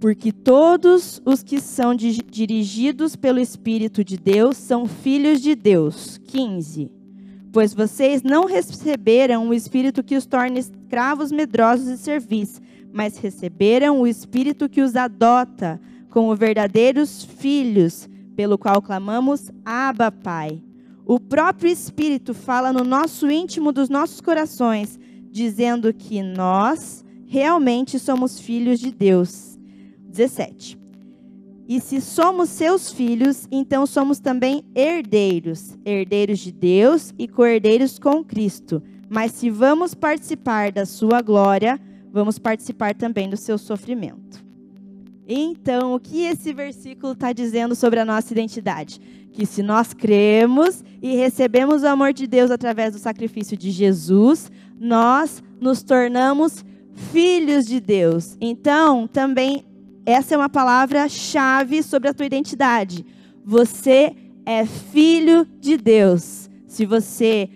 Porque 0.05 0.31
todos 0.31 1.19
os 1.25 1.41
que 1.41 1.59
são 1.59 1.95
dirigidos 1.95 3.15
pelo 3.15 3.39
Espírito 3.39 4.03
de 4.03 4.17
Deus 4.17 4.55
são 4.55 4.85
filhos 4.85 5.41
de 5.41 5.55
Deus. 5.55 6.19
15. 6.27 6.91
Pois 7.51 7.73
vocês 7.73 8.21
não 8.21 8.45
receberam 8.45 9.49
o 9.49 9.53
Espírito 9.55 10.03
que 10.03 10.15
os 10.15 10.27
torne 10.27 10.59
escravos 10.59 11.31
medrosos 11.31 11.87
e 11.87 11.97
servis, 11.97 12.61
mas 12.93 13.17
receberam 13.17 13.99
o 13.99 14.05
Espírito 14.05 14.69
que 14.69 14.79
os 14.79 14.95
adota 14.95 15.81
como 16.11 16.35
verdadeiros 16.35 17.25
filhos, 17.25 18.07
pelo 18.35 18.59
qual 18.59 18.83
clamamos 18.83 19.49
Abba, 19.65 20.11
Pai. 20.11 20.61
O 21.03 21.19
próprio 21.19 21.71
Espírito 21.71 22.35
fala 22.35 22.71
no 22.71 22.83
nosso 22.83 23.27
íntimo 23.27 23.71
dos 23.71 23.89
nossos 23.89 24.21
corações, 24.21 24.99
dizendo 25.31 25.91
que 25.91 26.21
nós 26.21 27.03
realmente 27.25 27.97
somos 27.97 28.39
filhos 28.39 28.79
de 28.79 28.91
Deus. 28.91 29.54
17. 30.15 30.77
E 31.67 31.79
se 31.79 31.99
somos 31.99 32.49
seus 32.49 32.91
filhos, 32.91 33.47
então 33.51 33.85
somos 33.85 34.19
também 34.19 34.63
herdeiros, 34.75 35.77
herdeiros 35.83 36.39
de 36.39 36.51
Deus 36.51 37.13
e 37.17 37.27
co-herdeiros 37.27 37.97
com 37.97 38.23
Cristo. 38.23 38.81
Mas 39.09 39.31
se 39.31 39.49
vamos 39.49 39.93
participar 39.93 40.71
da 40.71 40.85
sua 40.85 41.21
glória, 41.21 41.79
vamos 42.11 42.37
participar 42.37 42.93
também 42.93 43.29
do 43.29 43.37
seu 43.37 43.57
sofrimento. 43.57 44.45
Então, 45.27 45.95
o 45.95 45.99
que 45.99 46.23
esse 46.23 46.53
versículo 46.53 47.13
está 47.13 47.33
dizendo 47.33 47.73
sobre 47.73 47.99
a 47.99 48.05
nossa 48.05 48.31
identidade? 48.31 49.01
Que 49.31 49.45
se 49.45 49.63
nós 49.63 49.91
cremos 49.91 50.83
e 51.01 51.15
recebemos 51.15 51.81
o 51.81 51.87
amor 51.87 52.13
de 52.13 52.27
Deus 52.27 52.51
através 52.51 52.93
do 52.93 52.99
sacrifício 52.99 53.57
de 53.57 53.71
Jesus, 53.71 54.51
nós 54.79 55.43
nos 55.59 55.81
tornamos 55.81 56.63
filhos 57.11 57.65
de 57.65 57.79
Deus. 57.79 58.37
Então, 58.39 59.07
também, 59.07 59.65
essa 60.05 60.35
é 60.35 60.37
uma 60.37 60.49
palavra-chave 60.49 61.81
sobre 61.81 62.09
a 62.09 62.13
tua 62.13 62.25
identidade. 62.25 63.05
Você 63.43 64.15
é 64.45 64.65
filho 64.65 65.47
de 65.59 65.77
Deus. 65.77 66.49
Se 66.67 66.85
você 66.85 67.49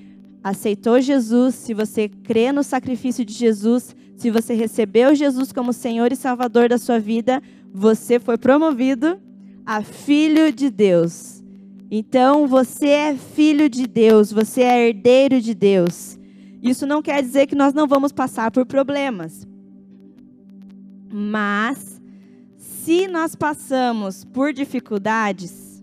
aceitou 0.43 0.99
Jesus, 0.99 1.55
se 1.55 1.73
você 1.73 2.09
crê 2.09 2.51
no 2.51 2.63
sacrifício 2.63 3.23
de 3.23 3.33
Jesus, 3.33 3.95
se 4.15 4.31
você 4.31 4.53
recebeu 4.53 5.13
Jesus 5.13 5.51
como 5.51 5.71
Senhor 5.71 6.11
e 6.11 6.15
Salvador 6.15 6.69
da 6.69 6.77
sua 6.77 6.99
vida, 6.99 7.41
você 7.73 8.19
foi 8.19 8.37
promovido 8.37 9.19
a 9.65 9.81
filho 9.83 10.51
de 10.51 10.69
Deus. 10.69 11.43
Então, 11.91 12.47
você 12.47 12.87
é 12.87 13.15
filho 13.15 13.69
de 13.69 13.87
Deus, 13.87 14.31
você 14.31 14.61
é 14.61 14.87
herdeiro 14.87 15.41
de 15.41 15.53
Deus. 15.53 16.19
Isso 16.61 16.85
não 16.85 17.01
quer 17.01 17.21
dizer 17.21 17.47
que 17.47 17.55
nós 17.55 17.73
não 17.73 17.87
vamos 17.87 18.11
passar 18.11 18.51
por 18.51 18.65
problemas. 18.65 19.47
Mas, 21.11 21.98
se 22.89 23.07
nós 23.07 23.35
passamos 23.35 24.25
por 24.25 24.51
dificuldades, 24.51 25.79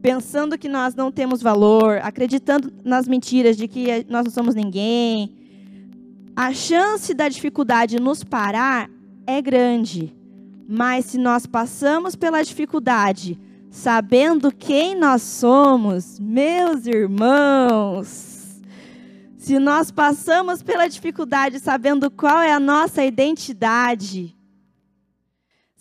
pensando 0.00 0.56
que 0.56 0.66
nós 0.66 0.94
não 0.94 1.12
temos 1.12 1.42
valor, 1.42 2.00
acreditando 2.02 2.72
nas 2.82 3.06
mentiras 3.06 3.54
de 3.54 3.68
que 3.68 4.06
nós 4.08 4.24
não 4.24 4.32
somos 4.32 4.54
ninguém, 4.54 5.36
a 6.34 6.54
chance 6.54 7.12
da 7.12 7.28
dificuldade 7.28 8.00
nos 8.00 8.24
parar 8.24 8.88
é 9.26 9.42
grande. 9.42 10.16
Mas 10.66 11.04
se 11.04 11.18
nós 11.18 11.44
passamos 11.44 12.16
pela 12.16 12.42
dificuldade, 12.42 13.38
sabendo 13.68 14.50
quem 14.50 14.94
nós 14.94 15.20
somos, 15.20 16.18
meus 16.18 16.86
irmãos, 16.86 18.58
se 19.36 19.58
nós 19.58 19.90
passamos 19.90 20.62
pela 20.62 20.88
dificuldade 20.88 21.60
sabendo 21.60 22.10
qual 22.10 22.40
é 22.40 22.54
a 22.54 22.58
nossa 22.58 23.04
identidade, 23.04 24.34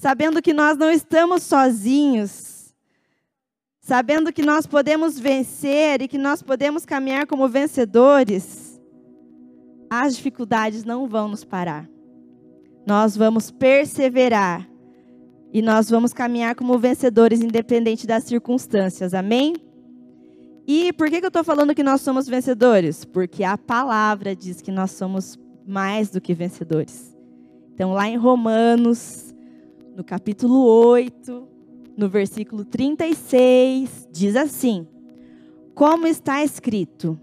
sabendo 0.01 0.41
que 0.41 0.51
nós 0.51 0.75
não 0.79 0.89
estamos 0.89 1.43
sozinhos, 1.43 2.73
sabendo 3.79 4.33
que 4.33 4.41
nós 4.41 4.65
podemos 4.65 5.19
vencer 5.19 6.01
e 6.01 6.07
que 6.07 6.17
nós 6.17 6.41
podemos 6.41 6.87
caminhar 6.87 7.27
como 7.27 7.47
vencedores, 7.47 8.81
as 9.87 10.15
dificuldades 10.15 10.83
não 10.83 11.07
vão 11.07 11.27
nos 11.27 11.43
parar. 11.43 11.87
Nós 12.83 13.15
vamos 13.15 13.51
perseverar 13.51 14.67
e 15.53 15.61
nós 15.61 15.87
vamos 15.87 16.13
caminhar 16.13 16.55
como 16.55 16.79
vencedores, 16.79 17.39
independente 17.39 18.07
das 18.07 18.23
circunstâncias. 18.23 19.13
Amém? 19.13 19.53
E 20.65 20.91
por 20.93 21.11
que, 21.11 21.19
que 21.19 21.25
eu 21.25 21.27
estou 21.27 21.43
falando 21.43 21.75
que 21.75 21.83
nós 21.83 22.01
somos 22.01 22.27
vencedores? 22.27 23.05
Porque 23.05 23.43
a 23.43 23.55
palavra 23.55 24.35
diz 24.35 24.63
que 24.63 24.71
nós 24.71 24.89
somos 24.89 25.37
mais 25.63 26.09
do 26.09 26.19
que 26.19 26.33
vencedores. 26.33 27.15
Então, 27.75 27.93
lá 27.93 28.09
em 28.09 28.17
Romanos, 28.17 29.30
no 29.95 30.03
capítulo 30.03 30.63
8, 30.65 31.47
no 31.97 32.07
versículo 32.07 32.63
36, 32.63 34.07
diz 34.11 34.35
assim: 34.35 34.87
Como 35.73 36.07
está 36.07 36.43
escrito: 36.43 37.19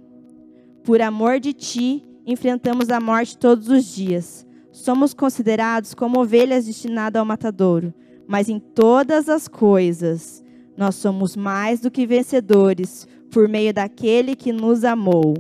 Por 0.84 1.00
amor 1.00 1.40
de 1.40 1.52
ti 1.52 2.04
enfrentamos 2.26 2.90
a 2.90 3.00
morte 3.00 3.38
todos 3.38 3.68
os 3.68 3.84
dias. 3.84 4.46
Somos 4.70 5.12
considerados 5.12 5.94
como 5.94 6.20
ovelhas 6.20 6.66
destinadas 6.66 7.18
ao 7.18 7.26
matadouro, 7.26 7.92
mas 8.26 8.48
em 8.48 8.60
todas 8.60 9.28
as 9.28 9.48
coisas 9.48 10.44
nós 10.76 10.94
somos 10.94 11.34
mais 11.34 11.80
do 11.80 11.90
que 11.90 12.06
vencedores 12.06 13.08
por 13.30 13.48
meio 13.48 13.74
daquele 13.74 14.36
que 14.36 14.52
nos 14.52 14.84
amou. 14.84 15.34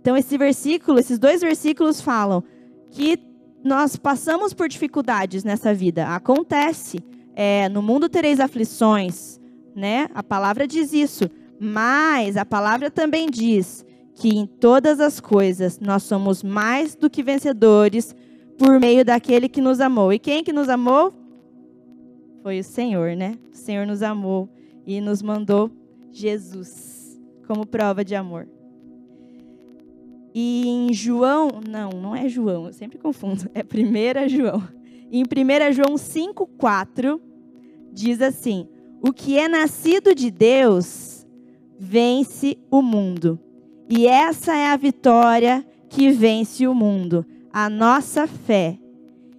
Então 0.00 0.16
esse 0.16 0.36
versículo, 0.36 0.98
esses 0.98 1.18
dois 1.18 1.40
versículos 1.40 2.00
falam 2.00 2.42
que 2.90 3.29
nós 3.64 3.96
passamos 3.96 4.54
por 4.54 4.68
dificuldades 4.68 5.44
nessa 5.44 5.74
vida. 5.74 6.08
Acontece. 6.08 6.98
É, 7.34 7.68
no 7.68 7.80
mundo 7.80 8.08
tereis 8.08 8.40
aflições, 8.40 9.40
né? 9.74 10.08
A 10.14 10.22
palavra 10.22 10.66
diz 10.66 10.92
isso. 10.92 11.30
Mas 11.58 12.36
a 12.36 12.44
palavra 12.44 12.90
também 12.90 13.28
diz 13.30 13.84
que 14.14 14.28
em 14.28 14.46
todas 14.46 15.00
as 15.00 15.20
coisas 15.20 15.78
nós 15.78 16.02
somos 16.02 16.42
mais 16.42 16.94
do 16.94 17.08
que 17.08 17.22
vencedores 17.22 18.14
por 18.58 18.78
meio 18.80 19.04
daquele 19.04 19.48
que 19.48 19.60
nos 19.60 19.80
amou. 19.80 20.12
E 20.12 20.18
quem 20.18 20.44
que 20.44 20.52
nos 20.52 20.68
amou? 20.68 21.14
Foi 22.42 22.58
o 22.58 22.64
Senhor, 22.64 23.14
né? 23.16 23.38
O 23.52 23.56
Senhor 23.56 23.86
nos 23.86 24.02
amou 24.02 24.48
e 24.86 25.00
nos 25.00 25.22
mandou 25.22 25.70
Jesus 26.10 27.20
como 27.46 27.66
prova 27.66 28.04
de 28.04 28.14
amor. 28.14 28.48
E 30.34 30.68
em 30.68 30.92
João, 30.92 31.60
não, 31.68 31.90
não 31.90 32.14
é 32.14 32.28
João, 32.28 32.66
eu 32.66 32.72
sempre 32.72 32.98
confundo, 32.98 33.50
é 33.54 33.62
1 33.62 34.28
João. 34.28 34.62
Em 35.10 35.24
1 35.24 35.72
João 35.72 35.94
5,4, 35.94 37.20
diz 37.92 38.20
assim: 38.22 38.68
O 39.02 39.12
que 39.12 39.38
é 39.38 39.48
nascido 39.48 40.14
de 40.14 40.30
Deus 40.30 41.26
vence 41.78 42.58
o 42.70 42.80
mundo. 42.80 43.38
E 43.88 44.06
essa 44.06 44.54
é 44.54 44.66
a 44.66 44.76
vitória 44.76 45.66
que 45.88 46.10
vence 46.10 46.66
o 46.68 46.74
mundo, 46.74 47.26
a 47.52 47.68
nossa 47.68 48.26
fé. 48.26 48.78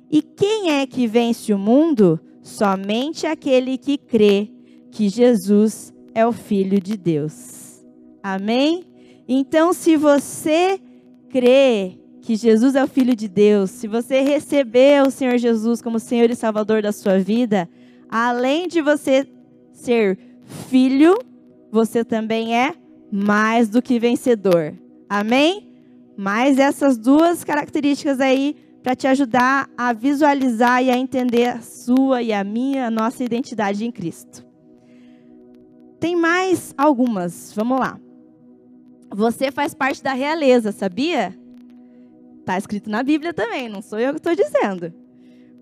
E 0.10 0.21
quem 0.21 0.71
é 0.71 0.86
que 0.86 1.08
vence 1.08 1.54
o 1.54 1.58
mundo? 1.58 2.19
Somente 2.41 3.25
aquele 3.25 3.77
que 3.77 3.97
crê 3.97 4.51
que 4.91 5.08
Jesus 5.08 5.93
é 6.13 6.27
o 6.27 6.34
Filho 6.34 6.82
de 6.82 6.97
Deus. 6.97 7.82
Amém? 8.21 8.90
Então, 9.34 9.72
se 9.72 9.96
você 9.96 10.78
crê 11.30 11.98
que 12.22 12.36
Jesus 12.36 12.76
é 12.76 12.84
o 12.84 12.88
Filho 12.88 13.15
de 13.15 13.30
Deus, 13.30 13.72
se 13.72 13.88
você 13.88 14.20
recebeu 14.20 15.06
o 15.06 15.10
Senhor 15.10 15.38
Jesus 15.38 15.82
como 15.82 16.02
Senhor 16.02 16.30
e 16.30 16.36
Salvador 16.36 16.82
da 16.82 16.91
sua 16.91 17.17
vida, 17.17 17.70
além 18.10 18.67
de 18.67 18.82
você 18.82 19.26
ser 19.72 20.20
filho, 20.70 21.17
você 21.72 22.04
também 22.04 22.58
é 22.58 22.76
mais 23.10 23.70
do 23.70 23.82
que 23.82 23.98
vencedor. 23.98 24.74
Amém? 25.08 25.72
Mais 26.17 26.60
essas 26.60 26.98
duas 26.98 27.46
características 27.46 28.20
aí 28.20 28.54
para 28.84 28.98
te 28.98 29.08
ajudar 29.08 29.70
a 29.78 29.94
visualizar 29.94 30.84
e 30.84 30.91
a 30.91 30.98
entender 30.98 31.52
a 31.52 31.62
sua 31.62 32.22
e 32.22 32.34
a 32.34 32.44
minha, 32.44 32.88
a 32.88 32.91
nossa 32.91 33.24
identidade 33.24 33.86
em 33.86 33.91
Cristo. 33.94 34.46
Tem 36.02 36.17
mais 36.17 36.74
algumas, 36.78 37.54
vamos 37.56 37.80
lá. 37.80 37.98
Você 39.13 39.52
faz 39.52 39.74
parte 39.74 40.02
da 40.02 40.13
realeza, 40.13 40.71
sabia? 40.71 41.38
Está 42.39 42.58
escrito 42.58 42.89
na 42.89 43.04
Bíblia 43.04 43.34
também, 43.34 43.69
não 43.69 43.82
sou 43.82 44.00
eu 44.00 44.13
que 44.13 44.19
estou 44.19 44.36
dizendo. 44.36 44.93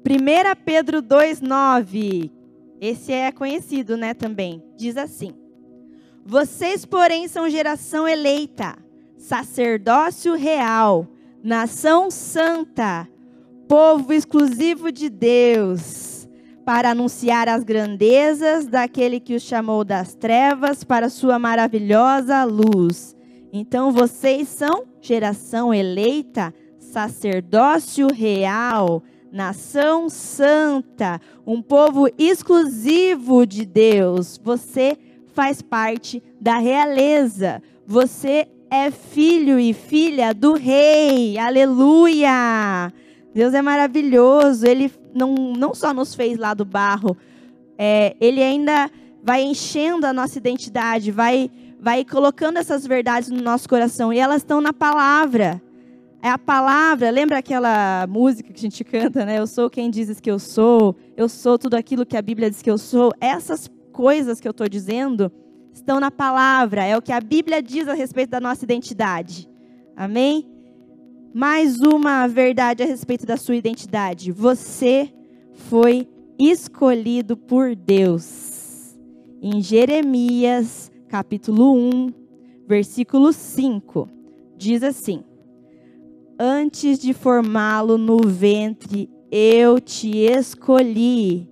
1 0.06 0.64
Pedro 0.64 1.02
2,9. 1.02 2.32
Esse 2.80 3.12
é 3.12 3.32
conhecido, 3.32 3.98
né, 3.98 4.14
também. 4.14 4.64
Diz 4.78 4.96
assim: 4.96 5.34
Vocês, 6.26 6.86
porém, 6.86 7.28
são 7.28 7.50
geração 7.50 8.08
eleita, 8.08 8.78
sacerdócio 9.18 10.36
real 10.36 11.08
nação 11.44 12.12
santa, 12.12 13.08
povo 13.68 14.12
exclusivo 14.14 14.92
de 14.92 15.10
Deus, 15.10 16.28
para 16.66 16.92
anunciar 16.92 17.48
as 17.48 17.64
grandezas 17.64 18.68
daquele 18.68 19.20
que 19.20 19.36
os 19.36 19.44
chamou 19.44 19.84
das 19.84 20.14
trevas 20.14 20.84
para 20.84 21.10
sua 21.10 21.40
maravilhosa 21.40 22.44
luz. 22.44 23.16
Então 23.52 23.92
vocês 23.92 24.48
são 24.48 24.86
geração 25.02 25.74
eleita, 25.74 26.54
sacerdócio 26.78 28.08
real, 28.14 29.04
nação 29.32 30.10
santa, 30.10 31.20
um 31.46 31.62
povo 31.62 32.08
exclusivo 32.18 33.46
de 33.46 33.66
Deus. 33.66 34.40
Você 34.44 34.98
faz 35.34 35.62
parte 35.62 36.22
da 36.40 36.58
realeza. 36.58 37.62
Você 37.86 38.48
é 38.70 38.92
filho 38.92 39.60
e 39.60 39.74
filha 39.74 40.34
do 40.34 40.54
rei. 40.54 41.38
Aleluia! 41.38 42.94
Deus 43.34 43.54
é 43.54 43.62
maravilhoso. 43.62 44.66
Ele 44.66 44.92
não, 45.14 45.34
não 45.34 45.74
só 45.74 45.94
nos 45.94 46.14
fez 46.14 46.38
lá 46.38 46.54
do 46.54 46.66
barro, 46.66 47.18
é, 47.78 48.16
ele 48.20 48.44
ainda 48.44 48.90
vai 49.24 49.44
enchendo 49.44 50.06
a 50.06 50.14
nossa 50.14 50.38
identidade, 50.38 51.12
vai, 51.12 51.50
vai 51.80 52.04
colocando 52.04 52.58
essas 52.58 52.86
verdades 52.86 53.30
no 53.30 53.42
nosso 53.42 53.68
coração. 53.70 54.12
E 54.12 54.20
elas 54.20 54.38
estão 54.38 54.60
na 54.60 54.74
palavra. 54.74 55.62
É 56.22 56.30
a 56.30 56.38
palavra, 56.38 57.10
lembra 57.10 57.38
aquela 57.38 58.06
música 58.08 58.52
que 58.52 58.60
a 58.60 58.62
gente 58.62 58.84
canta, 58.84 59.26
né? 59.26 59.40
Eu 59.40 59.48
sou 59.48 59.70
quem 59.70 59.90
dizes 59.90 60.20
que 60.20 60.30
eu 60.30 60.38
sou, 60.38 60.94
eu 61.16 61.30
sou 61.30 61.58
tudo 61.58 61.76
aquilo 61.76 62.06
que 62.06 62.18
a 62.18 62.22
Bíblia 62.22 62.50
diz 62.50 62.62
que 62.62 62.70
eu 62.70 62.78
sou. 62.78 63.14
Essas 63.22 63.72
coisas 63.94 64.40
que 64.40 64.48
eu 64.48 64.52
estou 64.52 64.68
dizendo 64.68 65.32
estão 65.72 65.98
na 65.98 66.12
palavra, 66.12 66.84
é 66.84 66.98
o 66.98 67.02
que 67.02 67.14
a 67.14 67.22
Bíblia 67.22 67.62
diz 67.62 67.88
a 67.88 67.94
respeito 67.94 68.32
da 68.32 68.42
nossa 68.42 68.66
identidade. 68.66 69.50
Amém? 69.96 70.46
Mais 71.34 71.80
uma 71.80 72.28
verdade 72.28 72.84
a 72.84 72.86
respeito 72.86 73.26
da 73.26 73.38
sua 73.38 73.56
identidade. 73.56 74.30
Você 74.30 75.14
foi 75.54 76.06
escolhido 76.38 77.38
por 77.38 77.76
Deus. 77.76 78.98
Em 79.42 79.62
Jeremias, 79.62 80.92
capítulo 81.10 81.74
1, 81.74 82.14
versículo 82.68 83.34
5, 83.34 84.08
diz 84.56 84.84
assim: 84.84 85.24
Antes 86.40 87.00
de 87.00 87.14
formá-lo 87.14 87.98
no 87.98 88.20
ventre, 88.20 89.10
eu 89.32 89.80
te 89.80 90.18
escolhi. 90.18 91.50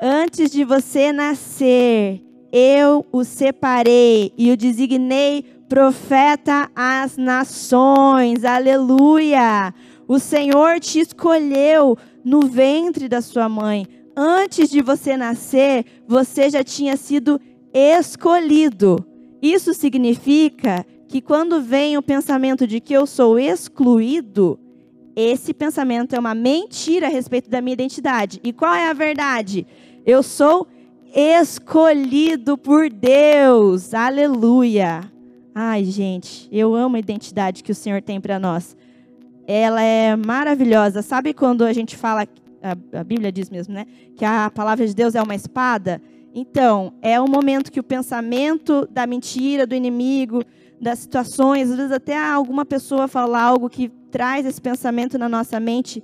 Antes 0.00 0.50
de 0.50 0.64
você 0.64 1.12
nascer, 1.12 2.22
eu 2.50 3.04
o 3.12 3.24
separei 3.24 4.32
e 4.38 4.50
o 4.50 4.56
designei 4.56 5.44
profeta 5.68 6.70
às 6.74 7.18
nações. 7.18 8.42
Aleluia! 8.42 9.74
O 10.08 10.18
Senhor 10.18 10.80
te 10.80 11.00
escolheu 11.00 11.96
no 12.24 12.40
ventre 12.40 13.06
da 13.06 13.20
sua 13.20 13.50
mãe. 13.50 13.86
Antes 14.16 14.70
de 14.70 14.80
você 14.80 15.16
nascer, 15.16 15.84
você 16.06 16.48
já 16.48 16.64
tinha 16.64 16.96
sido 16.96 17.32
escolhido. 17.34 17.53
Isso 19.42 19.74
significa 19.74 20.86
que 21.08 21.20
quando 21.20 21.60
vem 21.60 21.98
o 21.98 22.02
pensamento 22.02 22.66
de 22.66 22.80
que 22.80 22.94
eu 22.94 23.06
sou 23.06 23.38
excluído, 23.38 24.58
esse 25.16 25.52
pensamento 25.52 26.14
é 26.14 26.18
uma 26.18 26.34
mentira 26.34 27.06
a 27.06 27.10
respeito 27.10 27.50
da 27.50 27.60
minha 27.60 27.74
identidade. 27.74 28.40
E 28.42 28.52
qual 28.52 28.74
é 28.74 28.88
a 28.88 28.92
verdade? 28.92 29.66
Eu 30.06 30.22
sou 30.22 30.66
escolhido 31.14 32.58
por 32.58 32.90
Deus. 32.90 33.92
Aleluia. 33.94 35.02
Ai, 35.54 35.84
gente, 35.84 36.48
eu 36.50 36.74
amo 36.74 36.96
a 36.96 36.98
identidade 36.98 37.62
que 37.62 37.70
o 37.70 37.74
Senhor 37.74 38.02
tem 38.02 38.20
para 38.20 38.38
nós. 38.40 38.76
Ela 39.46 39.82
é 39.82 40.16
maravilhosa. 40.16 41.02
Sabe 41.02 41.32
quando 41.32 41.64
a 41.64 41.72
gente 41.72 41.96
fala, 41.96 42.26
a 42.92 43.04
Bíblia 43.04 43.30
diz 43.30 43.50
mesmo, 43.50 43.72
né? 43.72 43.86
Que 44.16 44.24
a 44.24 44.50
palavra 44.50 44.86
de 44.86 44.94
Deus 44.94 45.14
é 45.14 45.22
uma 45.22 45.34
espada? 45.34 46.02
Então, 46.34 46.92
é 47.00 47.20
um 47.20 47.28
momento 47.28 47.70
que 47.70 47.78
o 47.78 47.84
pensamento 47.84 48.88
da 48.90 49.06
mentira, 49.06 49.64
do 49.64 49.74
inimigo, 49.74 50.42
das 50.80 50.98
situações, 50.98 51.70
às 51.70 51.76
vezes 51.76 51.92
até 51.92 52.18
alguma 52.18 52.64
pessoa 52.64 53.06
fala 53.06 53.40
algo 53.40 53.70
que 53.70 53.88
traz 54.10 54.44
esse 54.44 54.60
pensamento 54.60 55.16
na 55.16 55.28
nossa 55.28 55.60
mente 55.60 56.02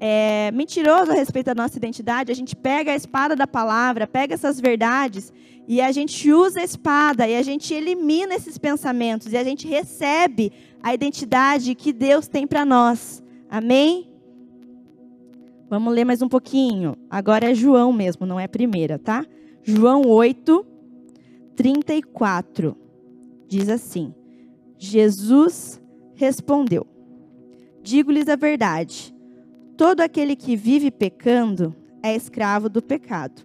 é, 0.00 0.50
mentiroso 0.52 1.10
a 1.10 1.14
respeito 1.14 1.46
da 1.46 1.54
nossa 1.54 1.76
identidade, 1.76 2.30
a 2.30 2.34
gente 2.34 2.54
pega 2.54 2.92
a 2.92 2.96
espada 2.96 3.34
da 3.34 3.46
palavra, 3.46 4.06
pega 4.06 4.34
essas 4.34 4.60
verdades 4.60 5.32
e 5.66 5.80
a 5.80 5.90
gente 5.90 6.32
usa 6.32 6.60
a 6.60 6.64
espada 6.64 7.26
e 7.26 7.36
a 7.36 7.42
gente 7.42 7.74
elimina 7.74 8.34
esses 8.34 8.58
pensamentos 8.58 9.32
e 9.32 9.36
a 9.36 9.44
gente 9.44 9.66
recebe 9.66 10.52
a 10.82 10.94
identidade 10.94 11.74
que 11.74 11.92
Deus 11.92 12.28
tem 12.28 12.46
para 12.46 12.64
nós. 12.64 13.22
Amém? 13.48 14.10
Vamos 15.68 15.94
ler 15.94 16.04
mais 16.04 16.20
um 16.20 16.28
pouquinho. 16.28 16.96
Agora 17.08 17.50
é 17.50 17.54
João 17.54 17.92
mesmo, 17.92 18.26
não 18.26 18.38
é 18.38 18.46
primeira, 18.46 18.98
tá? 18.98 19.24
João 19.62 20.02
8, 20.06 20.66
34. 21.56 22.76
Diz 23.48 23.68
assim: 23.68 24.14
Jesus 24.78 25.80
respondeu: 26.14 26.86
Digo-lhes 27.82 28.28
a 28.28 28.36
verdade 28.36 29.12
Todo 29.76 30.00
aquele 30.00 30.36
que 30.36 30.54
vive 30.54 30.90
pecando 30.92 31.74
é 32.02 32.14
escravo 32.14 32.68
do 32.68 32.82
pecado. 32.82 33.42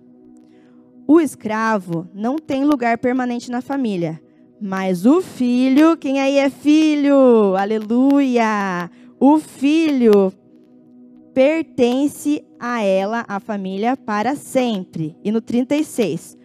O 1.07 1.21
escravo 1.21 2.07
não 2.13 2.37
tem 2.37 2.65
lugar 2.65 2.99
permanente 2.99 3.49
na 3.49 3.61
família, 3.61 4.21
mas 4.61 5.05
o 5.05 5.19
filho, 5.19 5.97
quem 5.97 6.19
aí 6.19 6.37
é 6.37 6.49
filho? 6.49 7.55
Aleluia! 7.55 8.91
O 9.19 9.39
filho 9.39 10.33
pertence 11.33 12.43
a 12.59 12.81
ela, 12.81 13.25
a 13.27 13.39
família, 13.39 13.95
para 13.97 14.35
sempre. 14.35 15.15
E 15.23 15.31
no 15.31 15.41
36. 15.41 16.37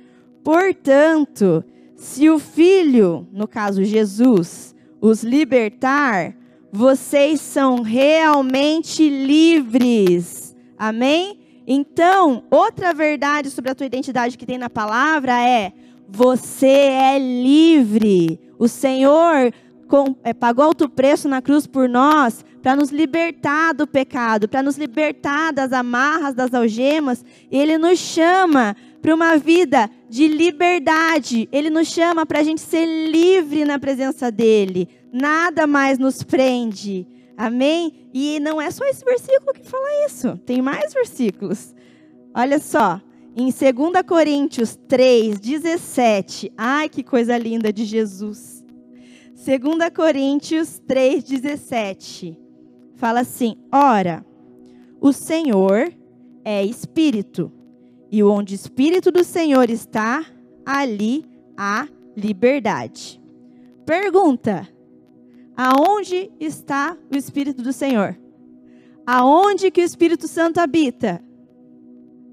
Portanto, 0.42 1.64
se 1.96 2.28
o 2.28 2.38
filho, 2.38 3.28
no 3.32 3.46
caso 3.46 3.84
Jesus, 3.84 4.74
os 5.00 5.22
libertar, 5.22 6.36
vocês 6.72 7.40
são 7.40 7.82
realmente 7.82 9.08
livres. 9.08 10.56
Amém? 10.78 11.38
Então, 11.66 12.44
outra 12.50 12.92
verdade 12.92 13.50
sobre 13.50 13.70
a 13.70 13.74
tua 13.74 13.86
identidade 13.86 14.36
que 14.36 14.46
tem 14.46 14.58
na 14.58 14.70
palavra 14.70 15.40
é: 15.40 15.72
você 16.08 16.66
é 16.66 17.18
livre. 17.18 18.40
O 18.58 18.66
Senhor 18.68 19.52
com, 19.92 20.16
é, 20.24 20.32
pagou 20.32 20.64
alto 20.64 20.88
preço 20.88 21.28
na 21.28 21.42
cruz 21.42 21.66
por 21.66 21.86
nós 21.86 22.42
para 22.62 22.74
nos 22.74 22.88
libertar 22.90 23.74
do 23.74 23.86
pecado, 23.86 24.48
para 24.48 24.62
nos 24.62 24.78
libertar 24.78 25.52
das 25.52 25.70
amarras, 25.70 26.34
das 26.34 26.54
algemas. 26.54 27.22
Ele 27.50 27.76
nos 27.76 27.98
chama 27.98 28.74
para 29.02 29.14
uma 29.14 29.36
vida 29.36 29.90
de 30.08 30.28
liberdade. 30.28 31.46
Ele 31.52 31.68
nos 31.68 31.88
chama 31.88 32.24
para 32.24 32.38
a 32.38 32.42
gente 32.42 32.62
ser 32.62 32.86
livre 32.86 33.66
na 33.66 33.78
presença 33.78 34.32
dele. 34.32 34.88
Nada 35.12 35.66
mais 35.66 35.98
nos 35.98 36.22
prende. 36.22 37.06
Amém? 37.36 38.08
E 38.14 38.40
não 38.40 38.62
é 38.62 38.70
só 38.70 38.86
esse 38.86 39.04
versículo 39.04 39.52
que 39.52 39.68
fala 39.68 40.06
isso. 40.06 40.40
Tem 40.46 40.62
mais 40.62 40.94
versículos. 40.94 41.74
Olha 42.34 42.58
só. 42.58 42.98
Em 43.36 43.50
2 43.50 44.02
Coríntios 44.06 44.74
3, 44.88 45.38
17. 45.38 46.50
Ai, 46.56 46.88
que 46.88 47.02
coisa 47.02 47.36
linda 47.36 47.70
de 47.70 47.84
Jesus. 47.84 48.51
2 49.44 49.90
Coríntios 49.92 50.78
3, 50.86 51.24
17. 51.24 52.38
Fala 52.94 53.20
assim: 53.20 53.56
Ora, 53.72 54.24
o 55.00 55.12
Senhor 55.12 55.92
é 56.44 56.64
Espírito 56.64 57.50
e 58.08 58.22
onde 58.22 58.54
o 58.54 58.56
Espírito 58.56 59.10
do 59.10 59.24
Senhor 59.24 59.68
está, 59.68 60.24
ali 60.64 61.24
há 61.56 61.88
liberdade. 62.16 63.20
Pergunta: 63.84 64.68
Aonde 65.56 66.30
está 66.38 66.96
o 67.12 67.16
Espírito 67.16 67.62
do 67.62 67.72
Senhor? 67.72 68.16
Aonde 69.04 69.72
que 69.72 69.80
o 69.80 69.84
Espírito 69.84 70.28
Santo 70.28 70.60
habita? 70.60 71.20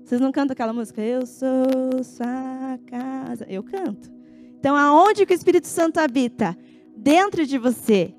Vocês 0.04 0.22
não 0.22 0.32
cantam 0.32 0.54
aquela 0.54 0.74
música? 0.74 1.02
Eu 1.02 1.26
sou 1.26 2.04
sua 2.04 2.78
casa. 2.86 3.48
Eu 3.50 3.63
canto. 3.63 4.12
Então, 4.60 4.76
aonde 4.76 5.26
que 5.26 5.34
o 5.34 5.36
Espírito 5.36 5.65
Santo 5.65 6.00
habita? 6.00 6.56
Dentro 7.01 7.45
de 7.45 7.57
você. 7.57 8.13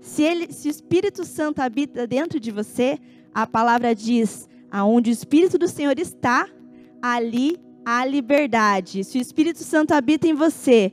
Se, 0.00 0.22
ele, 0.22 0.52
se 0.52 0.68
o 0.68 0.70
Espírito 0.70 1.24
Santo 1.24 1.60
habita 1.60 2.06
dentro 2.06 2.38
de 2.38 2.50
você, 2.50 2.98
a 3.32 3.46
palavra 3.46 3.94
diz: 3.94 4.46
aonde 4.70 5.10
o 5.10 5.12
Espírito 5.12 5.56
do 5.56 5.66
Senhor 5.66 5.98
está, 5.98 6.46
ali 7.00 7.56
há 7.86 8.04
liberdade. 8.04 9.02
Se 9.02 9.16
o 9.16 9.20
Espírito 9.20 9.64
Santo 9.64 9.92
habita 9.92 10.28
em 10.28 10.34
você, 10.34 10.92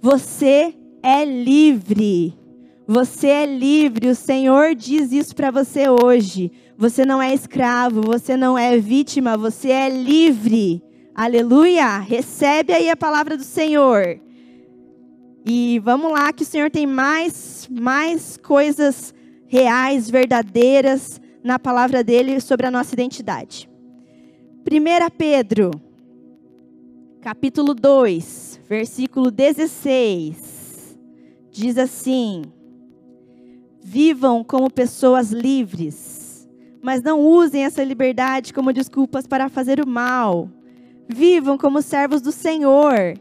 você 0.00 0.74
é 1.02 1.24
livre. 1.24 2.38
Você 2.86 3.28
é 3.28 3.46
livre, 3.46 4.08
o 4.08 4.14
Senhor 4.14 4.74
diz 4.74 5.10
isso 5.10 5.34
para 5.34 5.50
você 5.50 5.86
hoje. 5.88 6.52
Você 6.76 7.04
não 7.04 7.20
é 7.20 7.32
escravo, 7.32 8.02
você 8.02 8.36
não 8.36 8.58
é 8.58 8.76
vítima, 8.78 9.36
você 9.36 9.70
é 9.70 9.88
livre. 9.88 10.82
Aleluia! 11.14 11.98
Recebe 11.98 12.72
aí 12.72 12.90
a 12.90 12.96
palavra 12.96 13.36
do 13.36 13.42
Senhor. 13.42 14.20
E 15.50 15.78
vamos 15.78 16.12
lá 16.12 16.30
que 16.30 16.42
o 16.42 16.46
Senhor 16.46 16.70
tem 16.70 16.86
mais 16.86 17.66
mais 17.70 18.36
coisas 18.36 19.14
reais, 19.46 20.10
verdadeiras 20.10 21.18
na 21.42 21.58
palavra 21.58 22.04
dele 22.04 22.38
sobre 22.38 22.66
a 22.66 22.70
nossa 22.70 22.92
identidade. 22.92 23.66
1 24.70 25.08
Pedro, 25.16 25.70
capítulo 27.22 27.72
2, 27.72 28.60
versículo 28.68 29.30
16, 29.30 30.98
diz 31.50 31.78
assim: 31.78 32.42
Vivam 33.80 34.44
como 34.44 34.70
pessoas 34.70 35.30
livres, 35.30 36.46
mas 36.82 37.00
não 37.00 37.22
usem 37.22 37.64
essa 37.64 37.82
liberdade 37.82 38.52
como 38.52 38.70
desculpas 38.70 39.26
para 39.26 39.48
fazer 39.48 39.80
o 39.80 39.88
mal. 39.88 40.50
Vivam 41.08 41.56
como 41.56 41.80
servos 41.80 42.20
do 42.20 42.32
Senhor. 42.32 43.18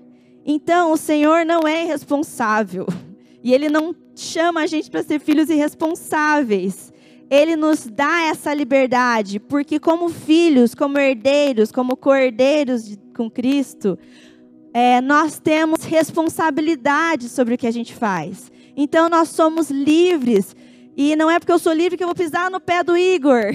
Então, 0.47 0.93
o 0.93 0.97
Senhor 0.97 1.45
não 1.45 1.67
é 1.67 1.83
irresponsável. 1.83 2.88
E 3.43 3.53
Ele 3.53 3.67
não 3.67 3.93
chama 4.15 4.62
a 4.62 4.65
gente 4.65 4.89
para 4.89 5.03
ser 5.03 5.19
filhos 5.19 5.49
irresponsáveis. 5.49 6.91
Ele 7.29 7.57
nos 7.57 7.86
dá 7.86 8.23
essa 8.23 8.53
liberdade, 8.53 9.39
porque, 9.39 9.79
como 9.79 10.07
filhos, 10.07 10.73
como 10.73 10.97
herdeiros, 10.97 11.71
como 11.71 11.97
cordeiros 11.97 12.86
de, 12.86 12.97
com 13.13 13.29
Cristo, 13.29 13.99
é, 14.73 15.01
nós 15.01 15.39
temos 15.39 15.83
responsabilidade 15.83 17.27
sobre 17.27 17.55
o 17.55 17.57
que 17.57 17.67
a 17.67 17.71
gente 17.71 17.93
faz. 17.93 18.51
Então 18.75 19.10
nós 19.10 19.29
somos 19.29 19.71
livres. 19.71 20.55
E 20.95 21.15
não 21.15 21.29
é 21.29 21.39
porque 21.39 21.51
eu 21.51 21.60
sou 21.60 21.73
livre 21.73 21.97
que 21.97 22.03
eu 22.03 22.07
vou 22.07 22.15
pisar 22.15 22.51
no 22.51 22.60
pé 22.60 22.83
do 22.83 22.95
Igor. 22.95 23.53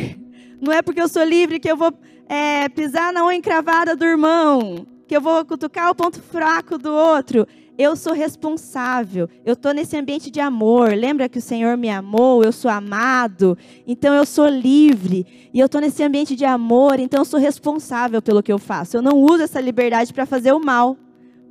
Não 0.60 0.72
é 0.72 0.82
porque 0.82 1.00
eu 1.00 1.08
sou 1.08 1.22
livre 1.24 1.60
que 1.60 1.70
eu 1.70 1.76
vou 1.76 1.92
é, 2.28 2.68
pisar 2.68 3.12
na 3.12 3.24
unha 3.24 3.36
encravada 3.36 3.94
do 3.94 4.04
irmão. 4.04 4.86
Que 5.12 5.16
eu 5.18 5.20
vou 5.20 5.44
cutucar 5.44 5.90
o 5.90 5.94
ponto 5.94 6.22
fraco 6.22 6.78
do 6.78 6.90
outro. 6.90 7.46
Eu 7.76 7.94
sou 7.96 8.14
responsável. 8.14 9.28
Eu 9.44 9.52
estou 9.52 9.74
nesse 9.74 9.94
ambiente 9.94 10.30
de 10.30 10.40
amor. 10.40 10.94
Lembra 10.94 11.28
que 11.28 11.36
o 11.36 11.42
Senhor 11.42 11.76
me 11.76 11.90
amou? 11.90 12.42
Eu 12.42 12.50
sou 12.50 12.70
amado. 12.70 13.58
Então 13.86 14.14
eu 14.14 14.24
sou 14.24 14.48
livre. 14.48 15.26
E 15.52 15.60
eu 15.60 15.66
estou 15.66 15.82
nesse 15.82 16.02
ambiente 16.02 16.34
de 16.34 16.46
amor. 16.46 16.98
Então 16.98 17.20
eu 17.20 17.24
sou 17.26 17.38
responsável 17.38 18.22
pelo 18.22 18.42
que 18.42 18.50
eu 18.50 18.58
faço. 18.58 18.96
Eu 18.96 19.02
não 19.02 19.18
uso 19.18 19.42
essa 19.42 19.60
liberdade 19.60 20.14
para 20.14 20.24
fazer 20.24 20.52
o 20.52 20.58
mal. 20.58 20.96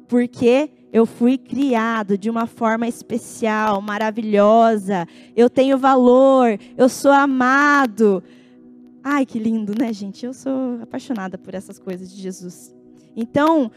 Porque 0.08 0.72
eu 0.92 1.06
fui 1.06 1.38
criado 1.38 2.18
de 2.18 2.32
uma 2.32 2.48
forma 2.48 2.88
especial, 2.88 3.80
maravilhosa. 3.80 5.08
Eu 5.36 5.52
tenho 5.52 5.78
valor, 5.78 6.60
eu 6.76 6.90
sou 6.90 7.12
amado. 7.12 8.24
Ai, 9.04 9.24
que 9.24 9.38
lindo, 9.38 9.76
né, 9.80 9.94
gente? 9.94 10.26
Eu 10.26 10.34
sou 10.34 10.80
apaixonada 10.82 11.38
por 11.38 11.54
essas 11.54 11.78
coisas 11.78 12.12
de 12.12 12.20
Jesus. 12.20 12.81
Então, 13.16 13.72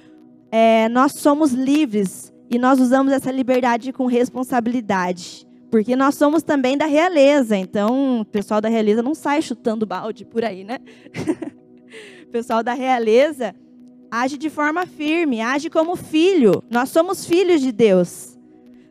é, 0.51 0.89
nós 0.89 1.13
somos 1.13 1.53
livres 1.53 2.33
e 2.51 2.59
nós 2.59 2.81
usamos 2.81 3.13
essa 3.13 3.31
liberdade 3.31 3.93
com 3.93 4.07
responsabilidade. 4.07 5.47
Porque 5.71 5.97
nós 5.97 6.15
somos 6.15 6.43
também 6.43 6.79
da 6.79 6.87
realeza. 6.87 7.57
Então, 7.57 8.21
o 8.21 8.25
pessoal 8.25 8.61
da 8.61 8.69
realeza 8.69 9.03
não 9.03 9.15
sai 9.15 9.43
chutando 9.43 9.85
balde 9.85 10.25
por 10.25 10.45
aí, 10.45 10.63
né? 10.63 10.79
o 12.23 12.31
pessoal 12.31 12.63
da 12.63 12.75
realeza 12.75 13.55
age 14.15 14.39
de 14.39 14.49
forma 14.49 14.87
firme, 14.87 15.41
age 15.41 15.69
como 15.69 15.97
filho. 15.97 16.63
Nós 16.71 16.91
somos 16.91 17.27
filhos 17.27 17.61
de 17.61 17.73
Deus. 17.73 18.39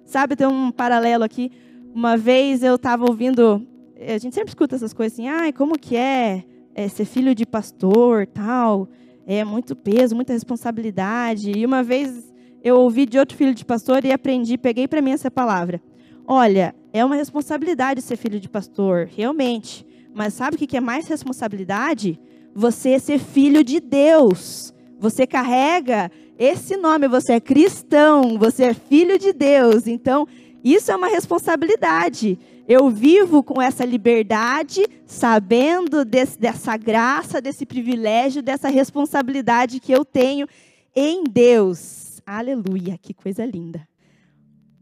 Sabe, 0.05 0.35
tem 0.35 0.45
um 0.45 0.69
paralelo 0.69 1.23
aqui. 1.23 1.49
Uma 1.95 2.17
vez 2.17 2.61
eu 2.61 2.75
estava 2.75 3.05
ouvindo, 3.05 3.65
a 3.97 4.17
gente 4.17 4.35
sempre 4.35 4.49
escuta 4.49 4.75
essas 4.75 4.93
coisas 4.93 5.13
assim, 5.13 5.29
ai, 5.29 5.53
como 5.53 5.79
que 5.79 5.95
é, 5.95 6.43
é 6.75 6.89
ser 6.89 7.05
filho 7.05 7.33
de 7.33 7.45
pastor, 7.45 8.27
tal, 8.27 8.89
é 9.25 9.43
muito 9.43 9.75
peso, 9.75 10.15
muita 10.15 10.33
responsabilidade. 10.33 11.51
E 11.51 11.65
uma 11.65 11.83
vez 11.83 12.33
eu 12.63 12.77
ouvi 12.77 13.05
de 13.05 13.17
outro 13.19 13.37
filho 13.37 13.53
de 13.53 13.65
pastor 13.65 14.05
e 14.05 14.11
aprendi, 14.11 14.57
peguei 14.57 14.87
para 14.87 15.01
mim 15.01 15.11
essa 15.11 15.29
palavra. 15.29 15.81
Olha, 16.25 16.73
é 16.93 17.03
uma 17.03 17.15
responsabilidade 17.15 18.01
ser 18.01 18.15
filho 18.15 18.39
de 18.39 18.49
pastor, 18.49 19.09
realmente. 19.13 19.85
Mas 20.13 20.33
sabe 20.33 20.55
o 20.55 20.59
que 20.59 20.77
é 20.77 20.81
mais 20.81 21.07
responsabilidade? 21.07 22.19
Você 22.53 22.99
ser 22.99 23.19
filho 23.19 23.63
de 23.63 23.79
Deus. 23.79 24.73
Você 24.99 25.27
carrega 25.27 26.09
esse 26.37 26.77
nome, 26.77 27.07
você 27.07 27.33
é 27.33 27.39
cristão, 27.39 28.37
você 28.37 28.65
é 28.65 28.73
filho 28.73 29.19
de 29.19 29.33
Deus. 29.33 29.87
Então, 29.87 30.27
isso 30.63 30.91
é 30.91 30.95
uma 30.95 31.07
responsabilidade. 31.07 32.39
Eu 32.67 32.89
vivo 32.89 33.43
com 33.43 33.61
essa 33.61 33.83
liberdade, 33.83 34.85
sabendo 35.05 36.05
desse, 36.05 36.39
dessa 36.39 36.77
graça, 36.77 37.41
desse 37.41 37.65
privilégio, 37.65 38.41
dessa 38.41 38.69
responsabilidade 38.69 39.79
que 39.81 39.91
eu 39.91 40.05
tenho 40.05 40.47
em 40.95 41.23
Deus. 41.25 42.21
Aleluia, 42.25 42.97
que 43.01 43.13
coisa 43.13 43.45
linda. 43.45 43.85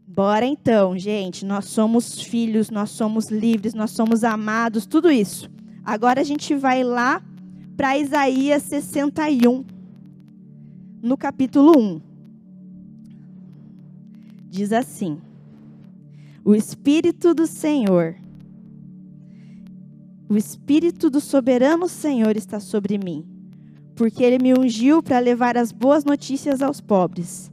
Bora 0.06 0.46
então, 0.46 0.96
gente. 0.96 1.44
Nós 1.44 1.64
somos 1.64 2.22
filhos, 2.22 2.70
nós 2.70 2.90
somos 2.90 3.30
livres, 3.30 3.74
nós 3.74 3.90
somos 3.90 4.22
amados, 4.22 4.86
tudo 4.86 5.10
isso. 5.10 5.50
Agora 5.84 6.20
a 6.20 6.24
gente 6.24 6.54
vai 6.54 6.84
lá 6.84 7.20
para 7.76 7.98
Isaías 7.98 8.62
61 8.62 9.64
no 11.02 11.16
capítulo 11.16 11.76
1. 11.76 12.00
Diz 14.48 14.72
assim: 14.72 15.18
O 16.44 16.56
Espírito 16.56 17.32
do 17.32 17.46
Senhor, 17.46 18.16
o 20.28 20.36
Espírito 20.36 21.08
do 21.08 21.20
soberano 21.20 21.88
Senhor 21.88 22.36
está 22.36 22.58
sobre 22.58 22.98
mim, 22.98 23.24
porque 23.94 24.24
ele 24.24 24.42
me 24.42 24.52
ungiu 24.52 25.02
para 25.04 25.20
levar 25.20 25.56
as 25.56 25.70
boas 25.70 26.04
notícias 26.04 26.60
aos 26.60 26.80
pobres. 26.80 27.48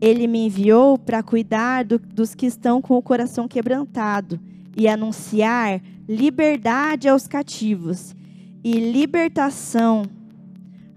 Ele 0.00 0.26
me 0.26 0.46
enviou 0.46 0.98
para 0.98 1.22
cuidar 1.22 1.84
do, 1.84 1.96
dos 1.96 2.34
que 2.34 2.46
estão 2.46 2.82
com 2.82 2.96
o 2.96 3.02
coração 3.02 3.46
quebrantado 3.46 4.40
e 4.76 4.88
anunciar 4.88 5.80
liberdade 6.08 7.08
aos 7.08 7.28
cativos 7.28 8.16
e 8.64 8.72
libertação 8.72 10.02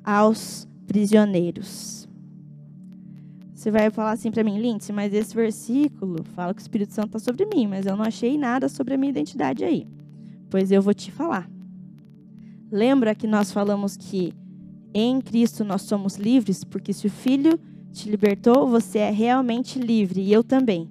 aos 0.04 0.68
prisioneiros. 0.88 1.97
Você 3.68 3.72
vai 3.72 3.90
falar 3.90 4.12
assim 4.12 4.32
para 4.32 4.46
mim, 4.46 4.58
Lindsay, 4.58 4.96
mas 4.96 5.14
esse 5.14 5.36
versículo 5.36 6.24
fala 6.34 6.54
que 6.54 6.62
o 6.62 6.64
Espírito 6.64 6.94
Santo 6.94 7.18
está 7.18 7.20
sobre 7.20 7.46
mim, 7.46 7.68
mas 7.68 7.86
eu 7.86 7.98
não 7.98 8.06
achei 8.06 8.38
nada 8.38 8.70
sobre 8.70 8.94
a 8.94 8.98
minha 8.98 9.10
identidade 9.10 9.62
aí. 9.66 9.86
Pois 10.50 10.72
eu 10.72 10.82
vou 10.82 10.94
te 10.94 11.12
falar. 11.12 11.50
Lembra 12.72 13.14
que 13.14 13.28
nós 13.28 13.52
falamos 13.52 13.98
que 13.98 14.34
em 14.94 15.20
Cristo 15.20 15.66
nós 15.66 15.82
somos 15.82 16.16
livres, 16.16 16.64
porque 16.64 16.94
se 16.94 17.08
o 17.08 17.10
Filho 17.10 17.60
te 17.92 18.10
libertou, 18.10 18.70
você 18.70 19.00
é 19.00 19.12
realmente 19.12 19.78
livre, 19.78 20.22
e 20.22 20.32
eu 20.32 20.46
também. 20.46 20.90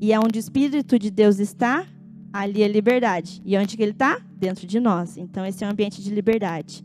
E 0.00 0.12
aonde 0.12 0.40
o 0.40 0.40
Espírito 0.40 0.98
de 0.98 1.12
Deus 1.12 1.38
está, 1.38 1.86
ali 2.32 2.64
é 2.64 2.66
liberdade. 2.66 3.40
E 3.44 3.56
onde 3.56 3.76
que 3.76 3.82
ele 3.84 3.92
está? 3.92 4.20
Dentro 4.36 4.66
de 4.66 4.80
nós. 4.80 5.16
Então, 5.16 5.46
esse 5.46 5.62
é 5.62 5.66
um 5.68 5.70
ambiente 5.70 6.02
de 6.02 6.12
liberdade. 6.12 6.84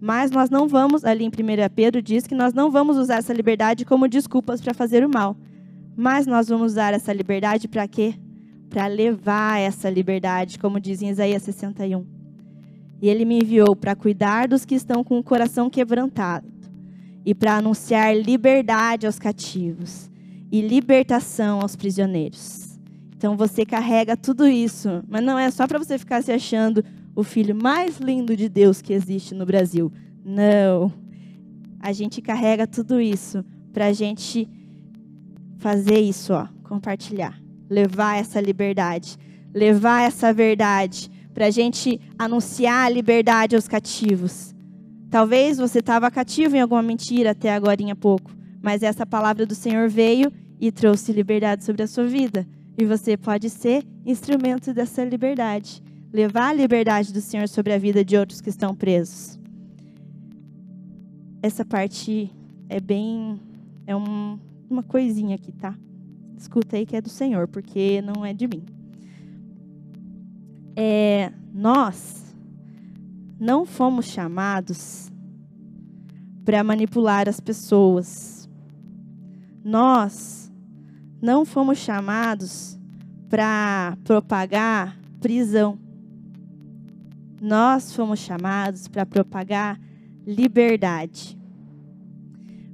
Mas 0.00 0.30
nós 0.30 0.48
não 0.48 0.66
vamos, 0.66 1.04
ali 1.04 1.24
em 1.24 1.28
1 1.28 1.30
Pedro 1.74 2.00
diz 2.00 2.26
que 2.26 2.34
nós 2.34 2.54
não 2.54 2.70
vamos 2.70 2.96
usar 2.96 3.16
essa 3.16 3.34
liberdade 3.34 3.84
como 3.84 4.08
desculpas 4.08 4.60
para 4.60 4.72
fazer 4.72 5.04
o 5.04 5.10
mal. 5.10 5.36
Mas 5.94 6.26
nós 6.26 6.48
vamos 6.48 6.72
usar 6.72 6.94
essa 6.94 7.12
liberdade 7.12 7.68
para 7.68 7.86
quê? 7.86 8.14
Para 8.70 8.86
levar 8.86 9.58
essa 9.58 9.90
liberdade, 9.90 10.58
como 10.58 10.80
diz 10.80 11.02
em 11.02 11.10
Isaías 11.10 11.42
61. 11.42 12.06
E 13.02 13.08
ele 13.08 13.26
me 13.26 13.40
enviou 13.40 13.76
para 13.76 13.94
cuidar 13.94 14.48
dos 14.48 14.64
que 14.64 14.74
estão 14.74 15.04
com 15.04 15.18
o 15.18 15.22
coração 15.22 15.68
quebrantado 15.68 16.48
e 17.24 17.34
para 17.34 17.56
anunciar 17.56 18.16
liberdade 18.16 19.06
aos 19.06 19.18
cativos 19.18 20.10
e 20.50 20.62
libertação 20.62 21.60
aos 21.60 21.76
prisioneiros. 21.76 22.78
Então 23.14 23.36
você 23.36 23.66
carrega 23.66 24.16
tudo 24.16 24.48
isso, 24.48 25.02
mas 25.06 25.22
não 25.22 25.38
é 25.38 25.50
só 25.50 25.66
para 25.66 25.78
você 25.78 25.98
ficar 25.98 26.22
se 26.22 26.32
achando 26.32 26.82
o 27.20 27.24
filho 27.24 27.54
mais 27.54 27.98
lindo 27.98 28.36
de 28.36 28.48
Deus 28.48 28.80
que 28.80 28.92
existe 28.92 29.34
no 29.34 29.46
Brasil. 29.46 29.92
Não. 30.24 30.92
A 31.78 31.92
gente 31.92 32.20
carrega 32.20 32.66
tudo 32.66 33.00
isso 33.00 33.44
para 33.72 33.86
a 33.86 33.92
gente 33.92 34.48
fazer 35.58 35.98
isso, 36.00 36.32
ó, 36.32 36.48
compartilhar. 36.62 37.40
levar 37.70 38.16
essa 38.16 38.40
liberdade, 38.40 39.16
levar 39.54 40.02
essa 40.02 40.32
verdade, 40.32 41.08
para 41.32 41.46
a 41.46 41.50
gente 41.50 42.00
anunciar 42.18 42.86
a 42.86 42.88
liberdade 42.88 43.54
aos 43.54 43.68
cativos. 43.68 44.52
Talvez 45.08 45.56
você 45.58 45.78
estava 45.78 46.10
cativo 46.10 46.56
em 46.56 46.60
alguma 46.60 46.82
mentira 46.82 47.30
até 47.30 47.54
agora 47.54 47.80
em 47.80 47.94
pouco, 47.94 48.32
mas 48.60 48.82
essa 48.82 49.06
palavra 49.06 49.46
do 49.46 49.54
Senhor 49.54 49.88
veio 49.88 50.32
e 50.60 50.72
trouxe 50.72 51.12
liberdade 51.12 51.64
sobre 51.64 51.82
a 51.84 51.86
sua 51.86 52.06
vida. 52.06 52.46
E 52.76 52.84
você 52.84 53.16
pode 53.16 53.48
ser 53.48 53.84
instrumento 54.04 54.74
dessa 54.74 55.04
liberdade, 55.04 55.82
levar 56.12 56.50
a 56.50 56.52
liberdade 56.52 57.12
do 57.12 57.20
Senhor 57.20 57.48
sobre 57.48 57.72
a 57.72 57.78
vida 57.78 58.04
de 58.04 58.16
outros 58.16 58.40
que 58.40 58.48
estão 58.48 58.74
presos. 58.74 59.38
Essa 61.42 61.64
parte 61.64 62.30
é 62.68 62.80
bem 62.80 63.40
é 63.86 63.96
um, 63.96 64.38
uma 64.68 64.82
coisinha 64.82 65.34
aqui, 65.34 65.50
tá? 65.52 65.74
Escuta 66.36 66.76
aí 66.76 66.86
que 66.86 66.96
é 66.96 67.00
do 67.00 67.08
Senhor, 67.08 67.48
porque 67.48 68.00
não 68.02 68.24
é 68.24 68.32
de 68.32 68.46
mim. 68.46 68.64
É, 70.76 71.32
nós 71.52 72.34
não 73.38 73.66
fomos 73.66 74.06
chamados 74.06 75.10
para 76.44 76.62
manipular 76.62 77.28
as 77.28 77.40
pessoas. 77.40 78.48
Nós 79.64 80.50
não 81.20 81.44
fomos 81.44 81.78
chamados 81.78 82.78
para 83.28 83.96
propagar 84.04 84.98
prisão. 85.20 85.78
Nós 87.40 87.94
fomos 87.94 88.18
chamados 88.18 88.86
para 88.86 89.06
propagar 89.06 89.80
liberdade. 90.26 91.38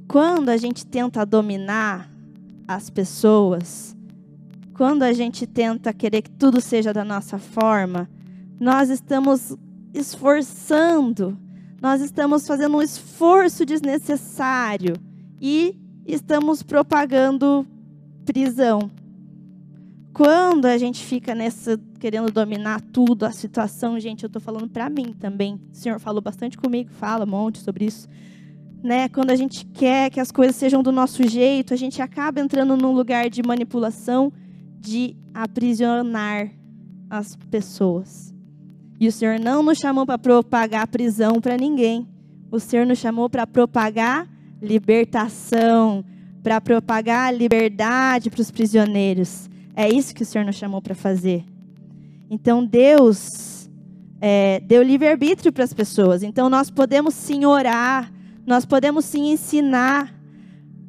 Quando 0.08 0.48
a 0.48 0.56
gente 0.56 0.84
tenta 0.84 1.24
dominar 1.24 2.10
as 2.66 2.90
pessoas, 2.90 3.96
quando 4.74 5.04
a 5.04 5.12
gente 5.12 5.46
tenta 5.46 5.92
querer 5.92 6.22
que 6.22 6.30
tudo 6.30 6.60
seja 6.60 6.92
da 6.92 7.04
nossa 7.04 7.38
forma, 7.38 8.08
nós 8.58 8.90
estamos 8.90 9.56
esforçando, 9.94 11.38
nós 11.80 12.00
estamos 12.00 12.46
fazendo 12.46 12.76
um 12.76 12.82
esforço 12.82 13.64
desnecessário 13.64 14.94
e 15.40 15.78
estamos 16.04 16.62
propagando 16.62 17.66
prisão. 18.24 18.90
Quando 20.16 20.64
a 20.64 20.78
gente 20.78 21.04
fica 21.04 21.34
nessa 21.34 21.78
querendo 22.00 22.32
dominar 22.32 22.80
tudo, 22.80 23.26
a 23.26 23.30
situação, 23.30 24.00
gente, 24.00 24.22
eu 24.22 24.28
estou 24.28 24.40
falando 24.40 24.66
para 24.66 24.88
mim 24.88 25.12
também. 25.12 25.60
O 25.70 25.76
Senhor 25.76 26.00
falou 26.00 26.22
bastante 26.22 26.56
comigo, 26.56 26.88
fala 26.90 27.26
um 27.26 27.28
monte 27.28 27.58
sobre 27.58 27.84
isso. 27.84 28.08
Né? 28.82 29.10
Quando 29.10 29.30
a 29.30 29.36
gente 29.36 29.66
quer 29.66 30.08
que 30.08 30.18
as 30.18 30.32
coisas 30.32 30.56
sejam 30.56 30.82
do 30.82 30.90
nosso 30.90 31.22
jeito, 31.28 31.74
a 31.74 31.76
gente 31.76 32.00
acaba 32.00 32.40
entrando 32.40 32.78
num 32.78 32.92
lugar 32.92 33.28
de 33.28 33.42
manipulação, 33.46 34.32
de 34.80 35.14
aprisionar 35.34 36.48
as 37.10 37.36
pessoas. 37.50 38.34
E 38.98 39.06
o 39.08 39.12
Senhor 39.12 39.38
não 39.38 39.62
nos 39.62 39.76
chamou 39.76 40.06
para 40.06 40.16
propagar 40.16 40.88
prisão 40.88 41.42
para 41.42 41.58
ninguém. 41.58 42.08
O 42.50 42.58
Senhor 42.58 42.86
nos 42.86 42.96
chamou 42.96 43.28
para 43.28 43.46
propagar 43.46 44.26
libertação, 44.62 46.02
para 46.42 46.58
propagar 46.58 47.34
liberdade 47.34 48.30
para 48.30 48.40
os 48.40 48.50
prisioneiros. 48.50 49.50
É 49.76 49.86
isso 49.92 50.14
que 50.14 50.22
o 50.22 50.26
Senhor 50.26 50.44
nos 50.44 50.56
chamou 50.56 50.80
para 50.80 50.94
fazer. 50.94 51.44
Então 52.30 52.64
Deus 52.64 53.68
é, 54.20 54.58
deu 54.60 54.82
livre-arbítrio 54.82 55.52
para 55.52 55.64
as 55.64 55.74
pessoas. 55.74 56.22
Então 56.22 56.48
nós 56.48 56.70
podemos 56.70 57.12
sim 57.12 57.44
orar, 57.44 58.10
nós 58.46 58.64
podemos 58.64 59.04
sim 59.04 59.30
ensinar, 59.30 60.14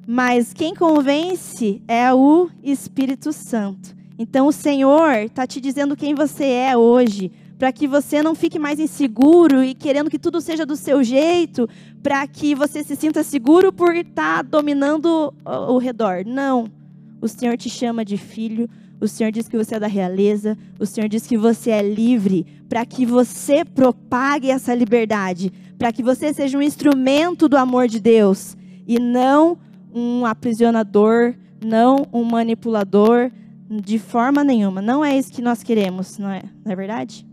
mas 0.08 0.54
quem 0.54 0.74
convence 0.74 1.82
é 1.86 2.14
o 2.14 2.50
Espírito 2.64 3.34
Santo. 3.34 3.94
Então 4.18 4.48
o 4.48 4.54
Senhor 4.54 5.16
está 5.18 5.46
te 5.46 5.60
dizendo 5.60 5.96
quem 5.96 6.16
você 6.16 6.46
é 6.46 6.78
hoje 6.78 7.30
para 7.58 7.72
que 7.72 7.88
você 7.88 8.22
não 8.22 8.36
fique 8.36 8.60
mais 8.60 8.80
inseguro 8.80 9.64
e 9.64 9.74
querendo 9.74 10.10
que 10.10 10.20
tudo 10.20 10.40
seja 10.40 10.66
do 10.66 10.76
seu 10.76 11.04
jeito, 11.04 11.68
para 12.04 12.26
que 12.28 12.54
você 12.54 12.84
se 12.84 12.96
sinta 12.96 13.24
seguro 13.24 13.74
por 13.74 13.96
estar 13.96 14.38
tá 14.38 14.42
dominando 14.44 15.34
o 15.44 15.78
redor. 15.78 16.24
Não. 16.26 16.77
O 17.22 17.28
Senhor 17.28 17.58
te 17.58 17.70
chama 17.70 18.06
de 18.06 18.18
filho, 18.18 18.70
o 19.00 19.08
Senhor 19.08 19.32
diz 19.32 19.48
que 19.48 19.58
você 19.58 19.76
é 19.76 19.80
da 19.80 19.88
realeza, 19.88 20.58
o 20.80 20.86
Senhor 20.86 21.08
diz 21.08 21.28
que 21.28 21.38
você 21.38 21.72
é 21.72 21.82
livre, 21.82 22.46
para 22.68 22.86
que 22.86 23.06
você 23.06 23.64
propague 23.64 24.50
essa 24.50 24.74
liberdade, 24.74 25.52
para 25.78 25.92
que 25.92 26.02
você 26.02 26.34
seja 26.34 26.58
um 26.58 26.62
instrumento 26.62 27.48
do 27.48 27.58
amor 27.58 27.88
de 27.88 28.00
Deus 28.00 28.58
e 28.88 29.00
não 29.00 29.58
um 29.94 30.26
aprisionador, 30.26 31.36
não 31.64 32.08
um 32.12 32.24
manipulador, 32.24 33.32
de 33.70 34.00
forma 34.00 34.44
nenhuma. 34.44 34.82
Não 34.82 35.04
é 35.04 35.18
isso 35.18 35.32
que 35.32 35.42
nós 35.42 35.62
queremos, 35.62 36.18
não 36.18 36.30
é, 36.30 36.44
não 36.64 36.72
é 36.72 36.76
verdade? 36.76 37.28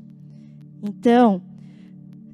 Então, 0.83 1.41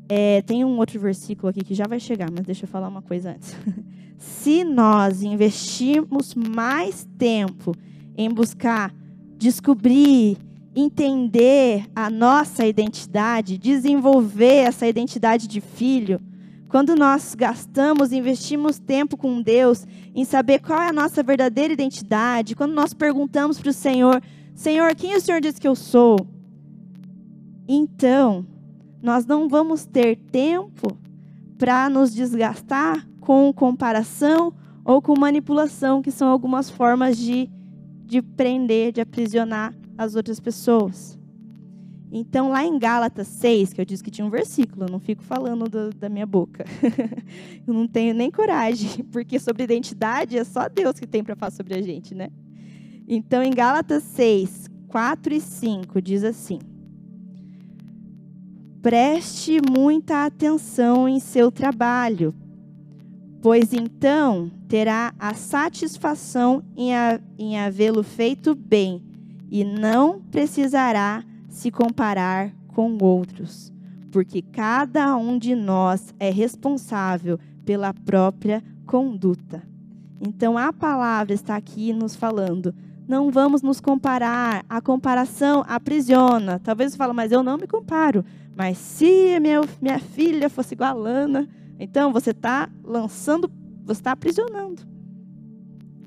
é, 0.09 0.43
tem 0.43 0.65
um 0.65 0.77
outro 0.79 0.99
versículo 0.99 1.51
aqui 1.51 1.63
que 1.63 1.75
já 1.75 1.87
vai 1.87 2.01
chegar, 2.01 2.31
mas 2.31 2.45
deixa 2.45 2.65
eu 2.65 2.69
falar 2.69 2.89
uma 2.89 3.03
coisa 3.03 3.31
antes. 3.31 3.57
Se 4.21 4.65
nós 4.65 5.23
investirmos 5.23 6.35
mais 6.35 7.09
tempo 7.17 7.75
em 8.15 8.29
buscar 8.29 8.95
descobrir, 9.39 10.37
entender 10.77 11.87
a 11.97 12.11
nossa 12.11 12.67
identidade, 12.67 13.57
desenvolver 13.57 14.67
essa 14.67 14.87
identidade 14.87 15.49
de 15.49 15.63
filho, 15.63 16.21
quando 16.69 16.95
nós 16.95 17.35
gastamos, 17.35 18.13
investimos 18.13 18.79
tempo 18.79 19.17
com 19.17 19.41
Deus 19.41 19.87
em 20.15 20.27
saber 20.27 20.59
qual 20.59 20.83
é 20.83 20.89
a 20.89 20.93
nossa 20.93 21.23
verdadeira 21.23 21.73
identidade, 21.73 22.55
quando 22.55 22.75
nós 22.75 22.93
perguntamos 22.93 23.59
para 23.59 23.71
o 23.71 23.73
Senhor: 23.73 24.23
Senhor, 24.55 24.95
quem 24.95 25.17
o 25.17 25.21
Senhor 25.21 25.41
diz 25.41 25.59
que 25.59 25.67
eu 25.67 25.75
sou? 25.75 26.19
Então, 27.67 28.47
nós 29.03 29.25
não 29.25 29.49
vamos 29.49 29.87
ter 29.87 30.17
tempo 30.17 30.95
para 31.57 31.89
nos 31.89 32.15
desgastar 32.15 33.09
com 33.21 33.53
comparação 33.53 34.53
ou 34.85 35.01
com 35.01 35.19
manipulação, 35.19 36.03
que 36.03 36.11
são 36.11 36.29
algumas 36.29 36.71
formas 36.71 37.17
de, 37.17 37.49
de 38.05 38.23
prender, 38.23 38.93
de 38.93 39.01
aprisionar 39.01 39.75
as 39.97 40.15
outras 40.15 40.41
pessoas. 40.41 41.19
Então, 42.13 42.49
lá 42.51 42.65
em 42.65 42.77
Gálatas 42.77 43.29
6, 43.29 43.73
que 43.73 43.81
eu 43.81 43.85
disse 43.85 44.03
que 44.03 44.11
tinha 44.11 44.27
um 44.27 44.31
versículo, 44.31 44.87
eu 44.87 44.91
não 44.91 44.99
fico 44.99 45.23
falando 45.23 45.69
do, 45.69 45.91
da 45.91 46.09
minha 46.09 46.27
boca. 46.27 46.65
eu 47.65 47.73
não 47.73 47.87
tenho 47.87 48.13
nem 48.15 48.31
coragem, 48.31 49.05
porque 49.13 49.39
sobre 49.39 49.63
identidade 49.63 50.37
é 50.37 50.43
só 50.43 50.69
Deus 50.69 50.99
que 50.99 51.07
tem 51.07 51.23
para 51.23 51.37
falar 51.37 51.53
sobre 51.53 51.79
a 51.79 51.83
gente, 51.83 52.15
né? 52.15 52.31
Então, 53.07 53.43
em 53.43 53.51
Gálatas 53.51 54.03
6, 54.03 54.67
4 54.89 55.35
e 55.35 55.41
5, 55.41 56.03
diz 56.03 56.25
assim: 56.25 56.59
Preste 58.83 59.59
muita 59.71 60.25
atenção 60.25 61.09
em 61.09 61.21
seu 61.21 61.53
trabalho, 61.53 62.35
pois 63.40 63.72
então 63.72 64.50
terá 64.68 65.14
a 65.18 65.35
satisfação 65.35 66.62
em, 66.76 66.90
em 67.38 67.59
havê-lo 67.59 68.03
feito 68.03 68.55
bem 68.55 69.03
e 69.50 69.64
não 69.64 70.20
precisará 70.20 71.24
se 71.48 71.70
comparar 71.70 72.53
com 72.68 72.96
outros, 73.03 73.72
porque 74.12 74.42
cada 74.42 75.16
um 75.16 75.38
de 75.38 75.55
nós 75.55 76.14
é 76.18 76.31
responsável 76.31 77.38
pela 77.64 77.92
própria 77.92 78.62
conduta. 78.87 79.62
Então 80.20 80.59
a 80.59 80.72
palavra 80.72 81.33
está 81.33 81.57
aqui 81.57 81.92
nos 81.92 82.14
falando. 82.14 82.74
Não 83.09 83.30
vamos 83.30 83.62
nos 83.62 83.80
comparar. 83.80 84.64
A 84.68 84.80
comparação 84.80 85.64
aprisiona. 85.66 86.61
Talvez 86.61 86.93
você 86.93 86.99
fale, 86.99 87.12
mas 87.12 87.32
eu 87.32 87.43
não 87.43 87.57
me 87.57 87.66
comparo. 87.66 88.24
Mas 88.55 88.78
se 88.78 89.41
minha, 89.41 89.61
minha 89.80 89.99
filha 89.99 90.51
fosse 90.51 90.74
igual 90.74 90.91
a 90.91 90.93
Lana, 90.93 91.49
então 91.81 92.12
você 92.12 92.31
está 92.31 92.68
lançando, 92.85 93.51
você 93.87 94.01
está 94.01 94.12
aprisionando. 94.12 94.83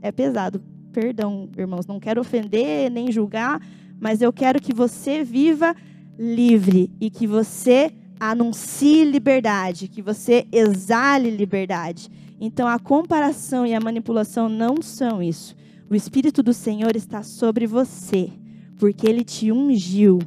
É 0.03 0.11
pesado. 0.11 0.63
Perdão, 0.91 1.49
irmãos, 1.57 1.87
não 1.87 1.99
quero 1.99 2.21
ofender 2.21 2.91
nem 2.91 3.11
julgar, 3.11 3.59
mas 3.99 4.21
eu 4.21 4.31
quero 4.31 4.61
que 4.61 4.71
você 4.71 5.23
viva 5.23 5.75
livre 6.17 6.91
e 7.01 7.09
que 7.09 7.25
você 7.25 7.91
anuncie 8.19 9.03
liberdade, 9.03 9.87
que 9.87 10.03
você 10.03 10.45
exale 10.51 11.31
liberdade. 11.31 12.07
Então 12.39 12.67
a 12.67 12.77
comparação 12.77 13.65
e 13.65 13.73
a 13.73 13.79
manipulação 13.79 14.47
não 14.47 14.79
são 14.79 15.23
isso. 15.23 15.55
O 15.89 15.95
Espírito 15.95 16.43
do 16.43 16.53
Senhor 16.53 16.95
está 16.95 17.23
sobre 17.23 17.65
você, 17.65 18.29
porque 18.77 19.07
ele 19.07 19.23
te 19.23 19.51
ungiu 19.51 20.19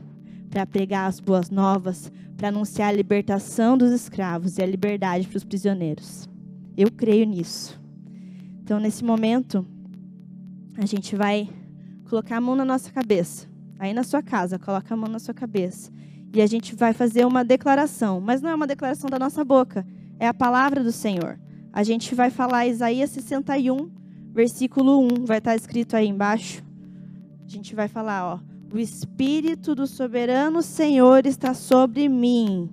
para 0.56 0.64
pregar 0.64 1.06
as 1.06 1.20
boas 1.20 1.50
novas, 1.50 2.10
para 2.34 2.48
anunciar 2.48 2.88
a 2.88 2.92
libertação 2.92 3.76
dos 3.76 3.92
escravos 3.92 4.56
e 4.56 4.62
a 4.62 4.66
liberdade 4.66 5.28
para 5.28 5.36
os 5.36 5.44
prisioneiros. 5.44 6.26
Eu 6.74 6.90
creio 6.90 7.26
nisso. 7.26 7.78
Então, 8.62 8.80
nesse 8.80 9.04
momento, 9.04 9.66
a 10.78 10.86
gente 10.86 11.14
vai 11.14 11.46
colocar 12.08 12.38
a 12.38 12.40
mão 12.40 12.56
na 12.56 12.64
nossa 12.64 12.90
cabeça. 12.90 13.46
Aí 13.78 13.92
na 13.92 14.02
sua 14.02 14.22
casa, 14.22 14.58
coloca 14.58 14.94
a 14.94 14.96
mão 14.96 15.10
na 15.10 15.18
sua 15.18 15.34
cabeça. 15.34 15.92
E 16.32 16.40
a 16.40 16.46
gente 16.46 16.74
vai 16.74 16.94
fazer 16.94 17.26
uma 17.26 17.44
declaração, 17.44 18.18
mas 18.18 18.40
não 18.40 18.48
é 18.48 18.54
uma 18.54 18.66
declaração 18.66 19.10
da 19.10 19.18
nossa 19.18 19.44
boca, 19.44 19.86
é 20.18 20.26
a 20.26 20.32
palavra 20.32 20.82
do 20.82 20.90
Senhor. 20.90 21.38
A 21.70 21.82
gente 21.82 22.14
vai 22.14 22.30
falar 22.30 22.66
Isaías 22.66 23.10
61, 23.10 23.90
versículo 24.32 25.06
1, 25.06 25.26
vai 25.26 25.36
estar 25.36 25.54
escrito 25.54 25.94
aí 25.94 26.08
embaixo. 26.08 26.64
A 27.44 27.46
gente 27.46 27.74
vai 27.74 27.88
falar, 27.88 28.24
ó. 28.24 28.55
O 28.76 28.78
Espírito 28.78 29.74
do 29.74 29.86
soberano 29.86 30.60
Senhor 30.60 31.24
está 31.24 31.54
sobre 31.54 32.10
mim, 32.10 32.68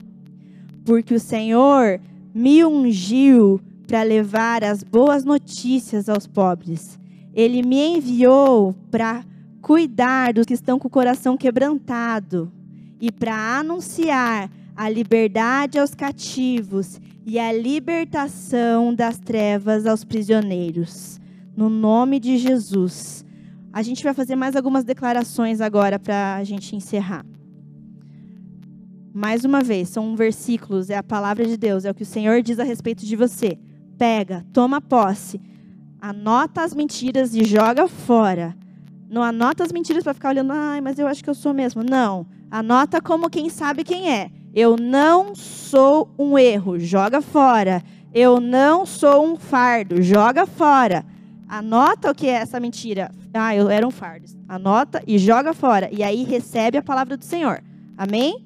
porque 0.84 1.14
o 1.14 1.20
Senhor 1.20 1.98
me 2.36 2.62
ungiu 2.66 3.62
para 3.88 4.04
levar 4.04 4.66
as 4.66 4.84
boas 4.84 5.24
notícias 5.24 6.10
aos 6.10 6.28
pobres. 6.28 7.00
Ele 7.34 7.64
me 7.64 7.96
enviou 7.96 8.76
para 8.92 9.24
cuidar 9.62 10.34
dos 10.34 10.46
que 10.46 10.54
estão 10.54 10.78
com 10.78 10.90
o 10.90 10.92
coração 10.92 11.38
quebrantado 11.38 12.52
e 13.00 13.10
para 13.10 13.58
anunciar 13.60 14.52
a 14.76 14.90
liberdade 14.90 15.80
aos 15.80 15.96
cativos 15.96 17.00
e 17.26 17.40
a 17.40 17.54
libertação 17.54 18.94
das 18.94 19.18
trevas 19.20 19.86
aos 19.86 20.04
prisioneiros. 20.04 21.18
No 21.56 21.70
nome 21.70 22.20
de 22.20 22.38
Jesus. 22.38 23.23
A 23.74 23.82
gente 23.82 24.04
vai 24.04 24.14
fazer 24.14 24.36
mais 24.36 24.56
algumas 24.56 24.84
declarações 24.84 25.60
agora 25.60 25.98
para 25.98 26.36
a 26.36 26.44
gente 26.44 26.76
encerrar. 26.76 27.26
Mais 29.12 29.44
uma 29.44 29.64
vez, 29.64 29.90
são 29.90 30.16
versículos, 30.16 30.92
é 30.92 30.98
a 30.98 31.02
palavra 31.02 31.44
de 31.44 31.58
Deus, 31.58 31.84
é 31.84 31.90
o 31.90 31.94
que 31.96 32.04
o 32.04 32.06
Senhor 32.06 32.44
diz 32.44 32.60
a 32.60 32.64
respeito 32.64 33.04
de 33.04 33.16
você. 33.16 33.58
Pega, 33.98 34.46
toma 34.54 34.80
posse, 34.80 35.42
anota 36.00 36.62
as 36.62 36.76
mentiras 36.76 37.34
e 37.34 37.44
joga 37.44 37.88
fora. 37.88 38.56
Não 39.10 39.24
anota 39.24 39.64
as 39.64 39.72
mentiras 39.72 40.04
para 40.04 40.14
ficar 40.14 40.30
olhando, 40.30 40.54
ai, 40.54 40.80
mas 40.80 41.00
eu 41.00 41.08
acho 41.08 41.24
que 41.24 41.30
eu 41.30 41.36
sou 41.36 41.52
mesmo. 41.52 41.84
Não. 41.84 42.28
Anota 42.52 43.02
como 43.02 43.30
quem 43.30 43.50
sabe 43.50 43.84
quem 43.84 44.12
é. 44.12 44.30
Eu 44.54 44.78
não 44.78 45.34
sou 45.34 46.14
um 46.18 46.38
erro, 46.38 46.78
joga 46.78 47.22
fora. 47.22 47.82
Eu 48.14 48.40
não 48.40 48.86
sou 48.86 49.26
um 49.26 49.36
fardo, 49.36 50.00
joga 50.00 50.46
fora. 50.46 51.04
Anota 51.48 52.12
o 52.12 52.16
que 52.16 52.28
é 52.28 52.34
essa 52.34 52.60
mentira. 52.60 53.10
Ah, 53.34 53.56
eu 53.56 53.70
era 53.70 53.88
um 53.88 53.92
fardo. 53.92 54.28
Anota 54.48 55.02
e 55.08 55.18
joga 55.18 55.54
fora. 55.54 55.90
E 55.92 56.04
aí 56.04 56.24
recebe 56.24 56.78
a 56.78 56.84
palavra 56.84 57.18
do 57.18 57.26
Senhor. 57.26 57.64
Amém? 57.98 58.46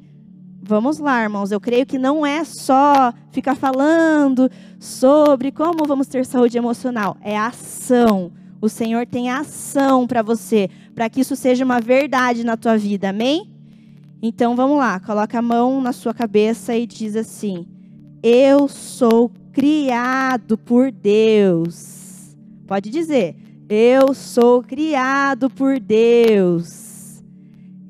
Vamos 0.61 0.97
lá, 0.99 1.21
irmãos. 1.23 1.51
Eu 1.51 1.59
creio 1.59 1.85
que 1.85 1.97
não 1.97 2.25
é 2.25 2.43
só 2.43 3.13
ficar 3.31 3.55
falando 3.55 4.49
sobre 4.79 5.51
como 5.51 5.85
vamos 5.85 6.07
ter 6.07 6.25
saúde 6.25 6.57
emocional. 6.57 7.17
É 7.21 7.37
ação. 7.37 8.31
O 8.61 8.67
Senhor 8.67 9.05
tem 9.05 9.29
ação 9.29 10.07
para 10.07 10.21
você, 10.21 10.69
para 10.95 11.09
que 11.09 11.21
isso 11.21 11.35
seja 11.35 11.63
uma 11.63 11.79
verdade 11.79 12.43
na 12.43 12.57
tua 12.57 12.77
vida. 12.77 13.09
Amém? 13.09 13.53
Então 14.21 14.55
vamos 14.55 14.77
lá, 14.77 14.99
coloca 14.99 15.37
a 15.37 15.41
mão 15.43 15.79
na 15.79 15.93
sua 15.93 16.13
cabeça 16.13 16.75
e 16.75 16.87
diz 16.87 17.15
assim: 17.15 17.67
Eu 18.23 18.67
sou 18.67 19.31
criado 19.53 20.57
por 20.57 20.91
Deus. 20.91 22.35
Pode 22.65 22.89
dizer: 22.89 23.35
Eu 23.69 24.13
sou 24.13 24.63
criado 24.63 25.49
por 25.49 25.79
Deus. 25.79 27.21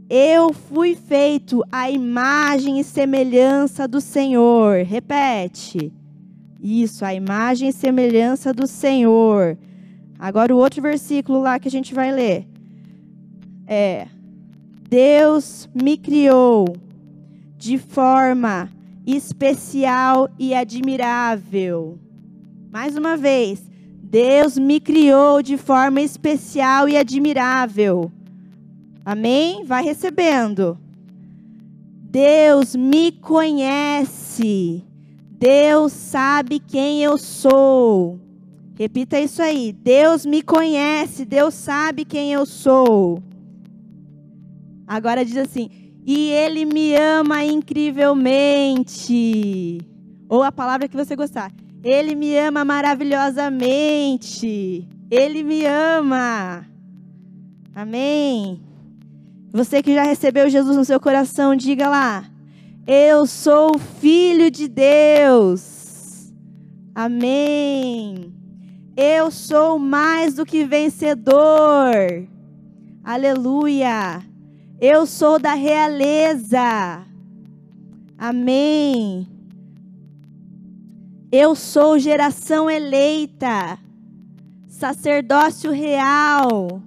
Eu 0.10 0.52
fui 0.52 0.96
feito 0.96 1.64
à 1.72 1.92
imagem 1.92 2.80
e 2.80 2.84
semelhança 2.84 3.88
do 3.88 4.02
Senhor. 4.02 4.84
Repete. 4.84 5.94
Isso, 6.60 7.06
a 7.06 7.14
imagem 7.14 7.70
e 7.70 7.74
semelhança 7.74 8.52
do 8.52 8.66
Senhor. 8.66 9.56
Agora 10.18 10.56
o 10.56 10.58
outro 10.58 10.82
versículo 10.82 11.40
lá 11.42 11.60
que 11.60 11.68
a 11.68 11.72
gente 11.72 11.94
vai 11.94 12.12
ler. 12.12 12.48
É 13.68 14.08
Deus 14.90 15.70
me 15.76 15.98
criou 15.98 16.66
de 17.58 17.78
forma 17.78 18.70
especial 19.06 20.30
e 20.40 20.56
admirável. 20.56 22.00
Mais 22.72 22.96
uma 22.96 23.18
vez, 23.18 23.70
Deus 24.10 24.58
me 24.58 24.80
criou 24.80 25.42
de 25.42 25.58
forma 25.58 26.00
especial 26.00 26.88
e 26.88 26.96
admirável. 26.96 28.10
Amém? 29.04 29.66
Vai 29.66 29.84
recebendo. 29.84 30.78
Deus 32.10 32.74
me 32.74 33.12
conhece. 33.12 34.82
Deus 35.30 35.92
sabe 35.92 36.60
quem 36.60 37.04
eu 37.04 37.18
sou. 37.18 38.18
Repita 38.80 39.20
isso 39.20 39.42
aí. 39.42 39.74
Deus 39.74 40.26
me 40.26 40.42
conhece. 40.42 41.26
Deus 41.26 41.54
sabe 41.54 42.06
quem 42.06 42.32
eu 42.32 42.46
sou. 42.46 43.22
Agora 44.88 45.26
diz 45.26 45.36
assim: 45.36 45.70
e 46.06 46.30
ele 46.30 46.64
me 46.64 46.96
ama 46.96 47.44
incrivelmente. 47.44 49.82
Ou 50.30 50.44
a 50.44 50.52
palavra 50.54 50.88
que 50.88 50.96
você 50.96 51.14
gostar. 51.14 51.52
Ele 51.88 52.16
me 52.16 52.38
ama 52.38 52.66
maravilhosamente. 52.66 54.86
Ele 55.10 55.42
me 55.42 55.66
ama. 55.66 56.68
Amém. 57.74 58.62
Você 59.54 59.82
que 59.82 59.94
já 59.94 60.04
recebeu 60.04 60.50
Jesus 60.50 60.76
no 60.76 60.84
seu 60.84 61.00
coração, 61.00 61.56
diga 61.56 61.88
lá: 61.88 62.26
Eu 62.86 63.26
sou 63.26 63.80
filho 63.80 64.52
de 64.52 64.68
Deus. 64.68 66.34
Amém. 66.94 68.34
Eu 68.98 69.32
sou 69.32 69.80
mais 69.80 70.34
do 70.34 70.46
que 70.46 70.66
vencedor. 70.66 72.28
Aleluia. 73.02 74.22
Eu 74.82 75.06
sou 75.06 75.40
da 75.40 75.54
realeza. 75.54 77.06
Amém. 78.18 79.37
Eu 81.32 81.56
sou 81.56 82.00
geração 82.00 82.72
eleita, 82.72 83.78
sacerdócio 84.66 85.72
real, 85.72 86.82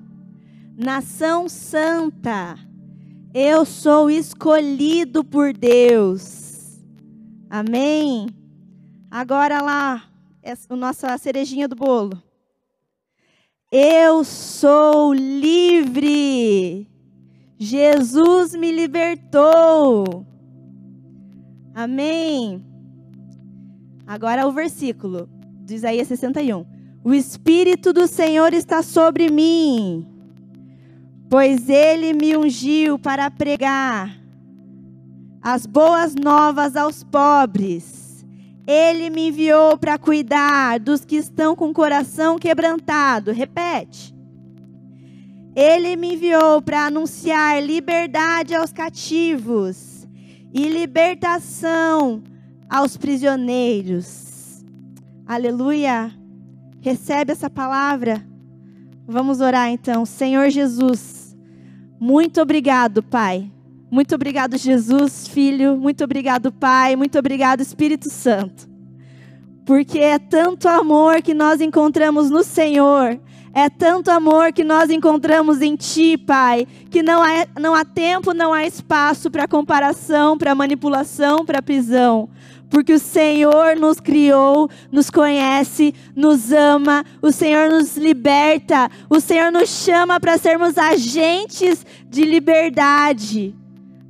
nação 0.74 1.47
santa. 1.47 2.59
Eu 3.34 3.66
sou 3.66 4.11
escolhido 4.11 5.22
por 5.22 5.53
Deus. 5.53 6.80
Amém. 7.51 8.28
Agora 9.11 9.61
lá, 9.61 10.05
a 10.43 10.76
nossa 10.76 11.18
cerejinha 11.18 11.68
do 11.68 11.76
bolo. 11.76 12.22
Eu 13.70 14.24
sou 14.24 15.12
livre. 15.12 16.88
Jesus 17.59 18.55
me 18.55 18.72
libertou. 18.72 20.26
Amém. 21.74 22.69
Agora 24.11 24.44
o 24.44 24.50
versículo 24.50 25.28
de 25.64 25.76
Isaías 25.76 26.08
61. 26.08 26.66
O 27.04 27.14
Espírito 27.14 27.92
do 27.92 28.08
Senhor 28.08 28.52
está 28.52 28.82
sobre 28.82 29.30
mim, 29.30 30.04
pois 31.28 31.68
ele 31.68 32.12
me 32.12 32.36
ungiu 32.36 32.98
para 32.98 33.30
pregar 33.30 34.20
as 35.40 35.64
boas 35.64 36.16
novas 36.16 36.74
aos 36.74 37.04
pobres. 37.04 38.26
Ele 38.66 39.11
me 39.11 39.28
enviou 39.28 39.78
para 39.78 39.96
cuidar 39.96 40.80
dos 40.80 41.04
que 41.04 41.14
estão 41.14 41.54
com 41.54 41.68
o 41.68 41.72
coração 41.72 42.36
quebrantado. 42.36 43.30
Repete 43.30 44.12
ele 45.54 45.94
me 45.94 46.14
enviou 46.14 46.62
para 46.62 46.86
anunciar 46.86 47.62
liberdade 47.62 48.54
aos 48.54 48.72
cativos 48.72 50.08
e 50.52 50.68
libertação 50.68 52.22
aos 52.70 52.96
prisioneiros. 52.96 54.64
Aleluia. 55.26 56.12
Recebe 56.80 57.32
essa 57.32 57.50
palavra. 57.50 58.24
Vamos 59.06 59.40
orar 59.40 59.68
então. 59.68 60.06
Senhor 60.06 60.48
Jesus, 60.50 61.36
muito 61.98 62.40
obrigado, 62.40 63.02
Pai. 63.02 63.50
Muito 63.90 64.14
obrigado, 64.14 64.56
Jesus, 64.56 65.26
Filho. 65.26 65.76
Muito 65.76 66.04
obrigado, 66.04 66.52
Pai. 66.52 66.94
Muito 66.94 67.18
obrigado, 67.18 67.60
Espírito 67.60 68.08
Santo. 68.08 68.70
Porque 69.66 69.98
é 69.98 70.18
tanto 70.18 70.68
amor 70.68 71.22
que 71.22 71.34
nós 71.34 71.60
encontramos 71.60 72.30
no 72.30 72.44
Senhor 72.44 73.20
é 73.52 73.68
tanto 73.68 74.10
amor 74.10 74.52
que 74.52 74.62
nós 74.62 74.90
encontramos 74.90 75.60
em 75.60 75.74
Ti, 75.74 76.16
Pai, 76.16 76.66
que 76.88 77.02
não 77.02 77.20
há, 77.20 77.46
não 77.60 77.74
há 77.74 77.84
tempo, 77.84 78.32
não 78.32 78.52
há 78.52 78.64
espaço 78.64 79.28
para 79.28 79.48
comparação, 79.48 80.38
para 80.38 80.54
manipulação, 80.54 81.44
para 81.44 81.60
prisão. 81.60 82.28
Porque 82.70 82.94
o 82.94 82.98
Senhor 83.00 83.76
nos 83.76 83.98
criou, 83.98 84.70
nos 84.92 85.10
conhece, 85.10 85.92
nos 86.14 86.52
ama, 86.52 87.04
o 87.20 87.32
Senhor 87.32 87.68
nos 87.68 87.96
liberta, 87.96 88.88
o 89.10 89.20
Senhor 89.20 89.50
nos 89.50 89.68
chama 89.68 90.20
para 90.20 90.38
sermos 90.38 90.78
agentes 90.78 91.84
de 92.08 92.24
liberdade. 92.24 93.54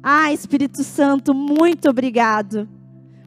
Ah, 0.02 0.30
Espírito 0.30 0.84
Santo, 0.84 1.32
muito 1.34 1.88
obrigado. 1.88 2.68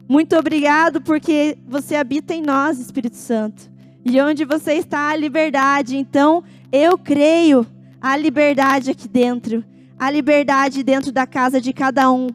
Muito 0.08 0.36
obrigado 0.36 1.00
porque 1.00 1.58
você 1.66 1.96
habita 1.96 2.32
em 2.32 2.42
nós, 2.42 2.78
Espírito 2.78 3.16
Santo. 3.16 3.70
E 4.04 4.20
onde 4.20 4.44
você 4.44 4.74
está, 4.74 5.08
a 5.10 5.16
liberdade. 5.16 5.96
Então, 5.96 6.44
eu 6.70 6.98
creio 6.98 7.66
a 8.00 8.16
liberdade 8.16 8.90
aqui 8.90 9.08
dentro. 9.08 9.64
A 9.98 10.10
liberdade 10.10 10.82
dentro 10.82 11.10
da 11.10 11.26
casa 11.26 11.60
de 11.60 11.72
cada 11.72 12.10
um. 12.12 12.28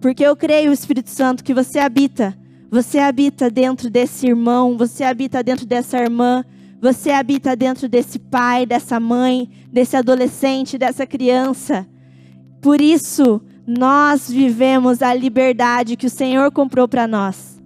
Porque 0.00 0.24
eu 0.24 0.36
creio, 0.36 0.72
Espírito 0.72 1.10
Santo, 1.10 1.42
que 1.42 1.54
você 1.54 1.78
habita. 1.78 2.36
Você 2.70 2.98
habita 2.98 3.50
dentro 3.50 3.88
desse 3.88 4.26
irmão, 4.26 4.76
você 4.76 5.04
habita 5.04 5.42
dentro 5.42 5.64
dessa 5.64 5.98
irmã, 5.98 6.44
Você 6.80 7.10
habita 7.10 7.56
dentro 7.56 7.88
desse 7.88 8.18
pai, 8.18 8.66
dessa 8.66 9.00
mãe, 9.00 9.48
desse 9.72 9.96
adolescente, 9.96 10.76
dessa 10.76 11.06
criança. 11.06 11.86
Por 12.60 12.80
isso, 12.80 13.40
nós 13.66 14.30
vivemos 14.30 15.02
a 15.02 15.14
liberdade 15.14 15.96
que 15.96 16.06
o 16.06 16.10
Senhor 16.10 16.50
comprou 16.52 16.86
para 16.86 17.06
nós. 17.06 17.56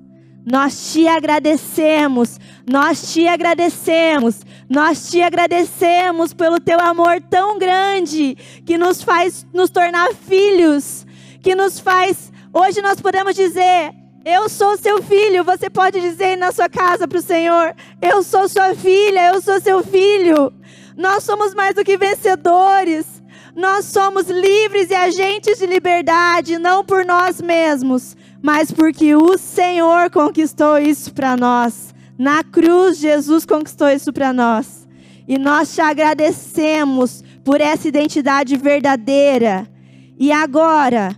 Nós 0.47 0.93
te 0.93 1.07
agradecemos, 1.07 2.39
nós 2.69 3.13
te 3.13 3.29
agradecemos, 3.29 4.41
nós 4.69 5.11
te 5.11 5.21
agradecemos 5.21 6.33
pelo 6.33 6.59
teu 6.59 6.81
amor 6.81 7.21
tão 7.29 7.59
grande 7.59 8.37
que 8.65 8.79
nos 8.79 9.03
faz 9.03 9.47
nos 9.53 9.69
tornar 9.69 10.15
filhos, 10.15 11.07
que 11.41 11.55
nos 11.55 11.81
faz. 11.81 12.33
Hoje 12.53 12.81
nós 12.83 13.01
podemos 13.01 13.35
dizer: 13.35 13.93
Eu 14.25 14.49
sou 14.49 14.77
seu 14.77 15.03
filho. 15.03 15.45
Você 15.45 15.69
pode 15.71 16.01
dizer 16.01 16.37
na 16.37 16.53
sua 16.53 16.69
casa 16.69 17.07
para 17.09 17.19
o 17.19 17.23
Senhor: 17.23 17.75
Eu 18.01 18.23
sou 18.23 18.49
sua 18.49 18.75
filha, 18.75 19.33
eu 19.33 19.41
sou 19.41 19.61
seu 19.61 19.83
filho. 19.83 20.53
Nós 20.97 21.25
somos 21.25 21.55
mais 21.55 21.75
do 21.75 21.85
que 21.85 21.97
vencedores. 21.97 23.21
Nós 23.55 23.87
somos 23.87 24.29
livres 24.29 24.91
e 24.91 24.95
agentes 24.95 25.59
de 25.59 25.67
liberdade, 25.67 26.59
não 26.59 26.85
por 26.85 27.05
nós 27.05 27.43
mesmos, 27.43 28.17
mas 28.41 28.71
porque 28.71 29.15
o 29.17 29.37
Senhor 29.37 30.09
conquistou 30.11 30.79
isso 30.79 31.13
para 31.13 31.37
nós. 31.37 31.93
Na 32.17 32.45
cruz, 32.45 32.99
Jesus 32.99 33.45
conquistou 33.45 33.89
isso 33.89 34.13
para 34.13 34.33
nós. 34.33 34.87
E 35.27 35.39
nós 35.39 35.75
te 35.75 35.81
agradecemos 35.81 37.25
por 37.45 37.61
essa 37.61 37.89
identidade 37.89 38.57
verdadeira. 38.57 39.67
E 40.19 40.31
agora, 40.31 41.17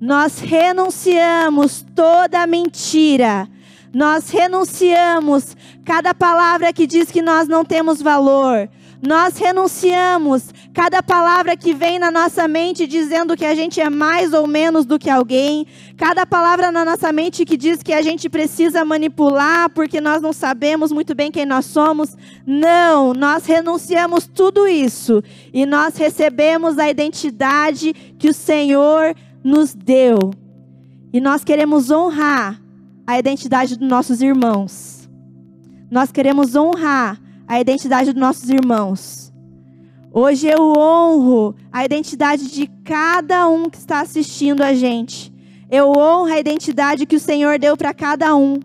nós 0.00 0.38
renunciamos 0.38 1.84
toda 1.94 2.46
mentira. 2.46 3.48
Nós 3.94 4.28
renunciamos 4.28 5.56
cada 5.84 6.12
palavra 6.12 6.72
que 6.72 6.86
diz 6.86 7.10
que 7.10 7.22
nós 7.22 7.48
não 7.48 7.64
temos 7.64 8.02
valor. 8.02 8.68
Nós 9.00 9.36
renunciamos 9.36 10.50
cada 10.72 11.02
palavra 11.02 11.56
que 11.56 11.72
vem 11.72 11.98
na 11.98 12.10
nossa 12.10 12.48
mente 12.48 12.86
dizendo 12.86 13.36
que 13.36 13.44
a 13.44 13.54
gente 13.54 13.80
é 13.80 13.88
mais 13.88 14.32
ou 14.32 14.46
menos 14.46 14.84
do 14.84 14.98
que 14.98 15.08
alguém, 15.08 15.66
cada 15.96 16.26
palavra 16.26 16.72
na 16.72 16.84
nossa 16.84 17.12
mente 17.12 17.44
que 17.44 17.56
diz 17.56 17.82
que 17.82 17.92
a 17.92 18.02
gente 18.02 18.28
precisa 18.28 18.84
manipular 18.84 19.70
porque 19.70 20.00
nós 20.00 20.20
não 20.20 20.32
sabemos 20.32 20.92
muito 20.92 21.14
bem 21.14 21.30
quem 21.30 21.46
nós 21.46 21.66
somos. 21.66 22.16
Não, 22.46 23.14
nós 23.14 23.46
renunciamos 23.46 24.26
tudo 24.26 24.66
isso 24.66 25.22
e 25.52 25.64
nós 25.64 25.96
recebemos 25.96 26.78
a 26.78 26.88
identidade 26.88 27.94
que 28.18 28.28
o 28.28 28.34
Senhor 28.34 29.14
nos 29.46 29.72
deu. 29.72 30.32
E 31.12 31.20
nós 31.20 31.44
queremos 31.44 31.88
honrar 31.88 32.60
a 33.06 33.16
identidade 33.16 33.76
dos 33.76 33.88
nossos 33.88 34.20
irmãos. 34.20 35.08
Nós 35.88 36.10
queremos 36.10 36.56
honrar 36.56 37.20
a 37.46 37.60
identidade 37.60 38.12
dos 38.12 38.20
nossos 38.20 38.50
irmãos. 38.50 39.32
Hoje 40.12 40.48
eu 40.48 40.72
honro 40.76 41.54
a 41.72 41.84
identidade 41.84 42.50
de 42.50 42.66
cada 42.84 43.48
um 43.48 43.70
que 43.70 43.78
está 43.78 44.00
assistindo 44.00 44.62
a 44.62 44.74
gente. 44.74 45.32
Eu 45.70 45.90
honro 45.90 46.32
a 46.32 46.40
identidade 46.40 47.06
que 47.06 47.16
o 47.16 47.20
Senhor 47.20 47.56
deu 47.56 47.76
para 47.76 47.94
cada 47.94 48.34
um. 48.34 48.58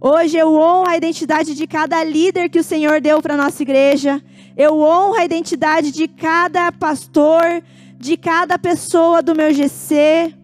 Hoje 0.00 0.38
eu 0.38 0.54
honro 0.54 0.88
a 0.88 0.96
identidade 0.96 1.54
de 1.54 1.66
cada 1.66 2.02
líder 2.02 2.48
que 2.48 2.58
o 2.58 2.64
Senhor 2.64 3.02
deu 3.02 3.20
para 3.20 3.34
a 3.34 3.36
nossa 3.36 3.62
igreja. 3.62 4.22
Eu 4.56 4.80
honro 4.80 5.16
a 5.16 5.24
identidade 5.26 5.92
de 5.92 6.08
cada 6.08 6.72
pastor, 6.72 7.62
de 8.00 8.16
cada 8.16 8.58
pessoa 8.58 9.22
do 9.22 9.36
meu 9.36 9.52
GC. 9.52 10.34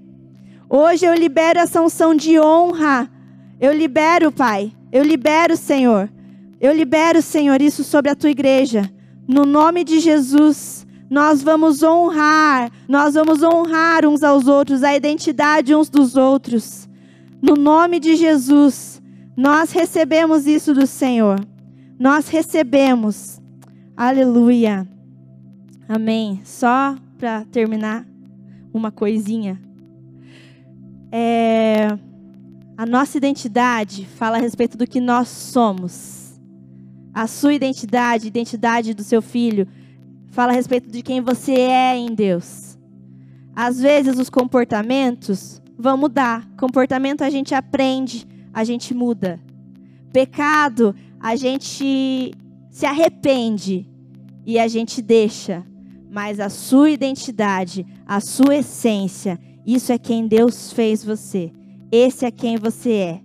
Hoje 0.68 1.06
eu 1.06 1.14
libero 1.14 1.58
essa 1.58 1.80
unção 1.80 2.14
de 2.14 2.38
honra. 2.38 3.10
Eu 3.58 3.72
libero, 3.72 4.30
Pai. 4.30 4.72
Eu 4.92 5.02
libero, 5.02 5.56
Senhor. 5.56 6.10
Eu 6.60 6.74
libero, 6.74 7.22
Senhor, 7.22 7.62
isso 7.62 7.82
sobre 7.82 8.10
a 8.10 8.14
tua 8.14 8.28
igreja. 8.28 8.90
No 9.26 9.46
nome 9.46 9.84
de 9.84 10.00
Jesus, 10.00 10.86
nós 11.08 11.42
vamos 11.42 11.82
honrar, 11.82 12.70
nós 12.86 13.14
vamos 13.14 13.42
honrar 13.42 14.04
uns 14.04 14.22
aos 14.22 14.46
outros, 14.46 14.82
a 14.82 14.94
identidade 14.94 15.74
uns 15.74 15.88
dos 15.88 16.14
outros. 16.14 16.86
No 17.40 17.54
nome 17.54 17.98
de 17.98 18.16
Jesus, 18.16 19.00
nós 19.34 19.72
recebemos 19.72 20.46
isso 20.46 20.74
do 20.74 20.86
Senhor. 20.86 21.40
Nós 21.98 22.28
recebemos. 22.28 23.40
Aleluia. 23.96 24.86
Amém. 25.88 26.40
Só 26.44 26.96
para 27.16 27.44
terminar, 27.46 28.06
uma 28.72 28.90
coisinha. 28.90 29.60
É, 31.10 31.98
a 32.76 32.84
nossa 32.84 33.16
identidade 33.16 34.04
fala 34.04 34.36
a 34.36 34.40
respeito 34.40 34.76
do 34.76 34.86
que 34.86 35.00
nós 35.00 35.28
somos. 35.28 36.38
A 37.14 37.26
sua 37.26 37.54
identidade, 37.54 38.28
identidade 38.28 38.92
do 38.92 39.02
seu 39.02 39.22
filho, 39.22 39.66
fala 40.28 40.52
a 40.52 40.54
respeito 40.54 40.90
de 40.90 41.02
quem 41.02 41.20
você 41.22 41.52
é 41.52 41.96
em 41.96 42.14
Deus. 42.14 42.78
Às 43.54 43.80
vezes 43.80 44.18
os 44.18 44.28
comportamentos 44.28 45.62
vão 45.78 45.96
mudar. 45.96 46.46
Comportamento 46.58 47.22
a 47.22 47.30
gente 47.30 47.54
aprende, 47.54 48.26
a 48.52 48.62
gente 48.62 48.92
muda. 48.92 49.40
Pecado, 50.12 50.94
a 51.18 51.34
gente 51.36 52.34
se 52.70 52.84
arrepende 52.84 53.88
e 54.44 54.58
a 54.58 54.68
gente 54.68 55.00
deixa. 55.00 55.64
Mas 56.16 56.40
a 56.40 56.48
sua 56.48 56.88
identidade, 56.88 57.84
a 58.06 58.20
sua 58.20 58.56
essência, 58.56 59.38
isso 59.66 59.92
é 59.92 59.98
quem 59.98 60.26
Deus 60.26 60.72
fez 60.72 61.04
você. 61.04 61.52
Esse 61.92 62.24
é 62.24 62.30
quem 62.30 62.56
você 62.56 62.92
é. 62.92 63.20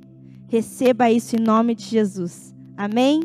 Receba 0.50 1.10
isso 1.10 1.38
em 1.38 1.39
nome 1.39 1.74
de 1.74 1.86
Jesus. 1.86 2.54
Amém? 2.76 3.22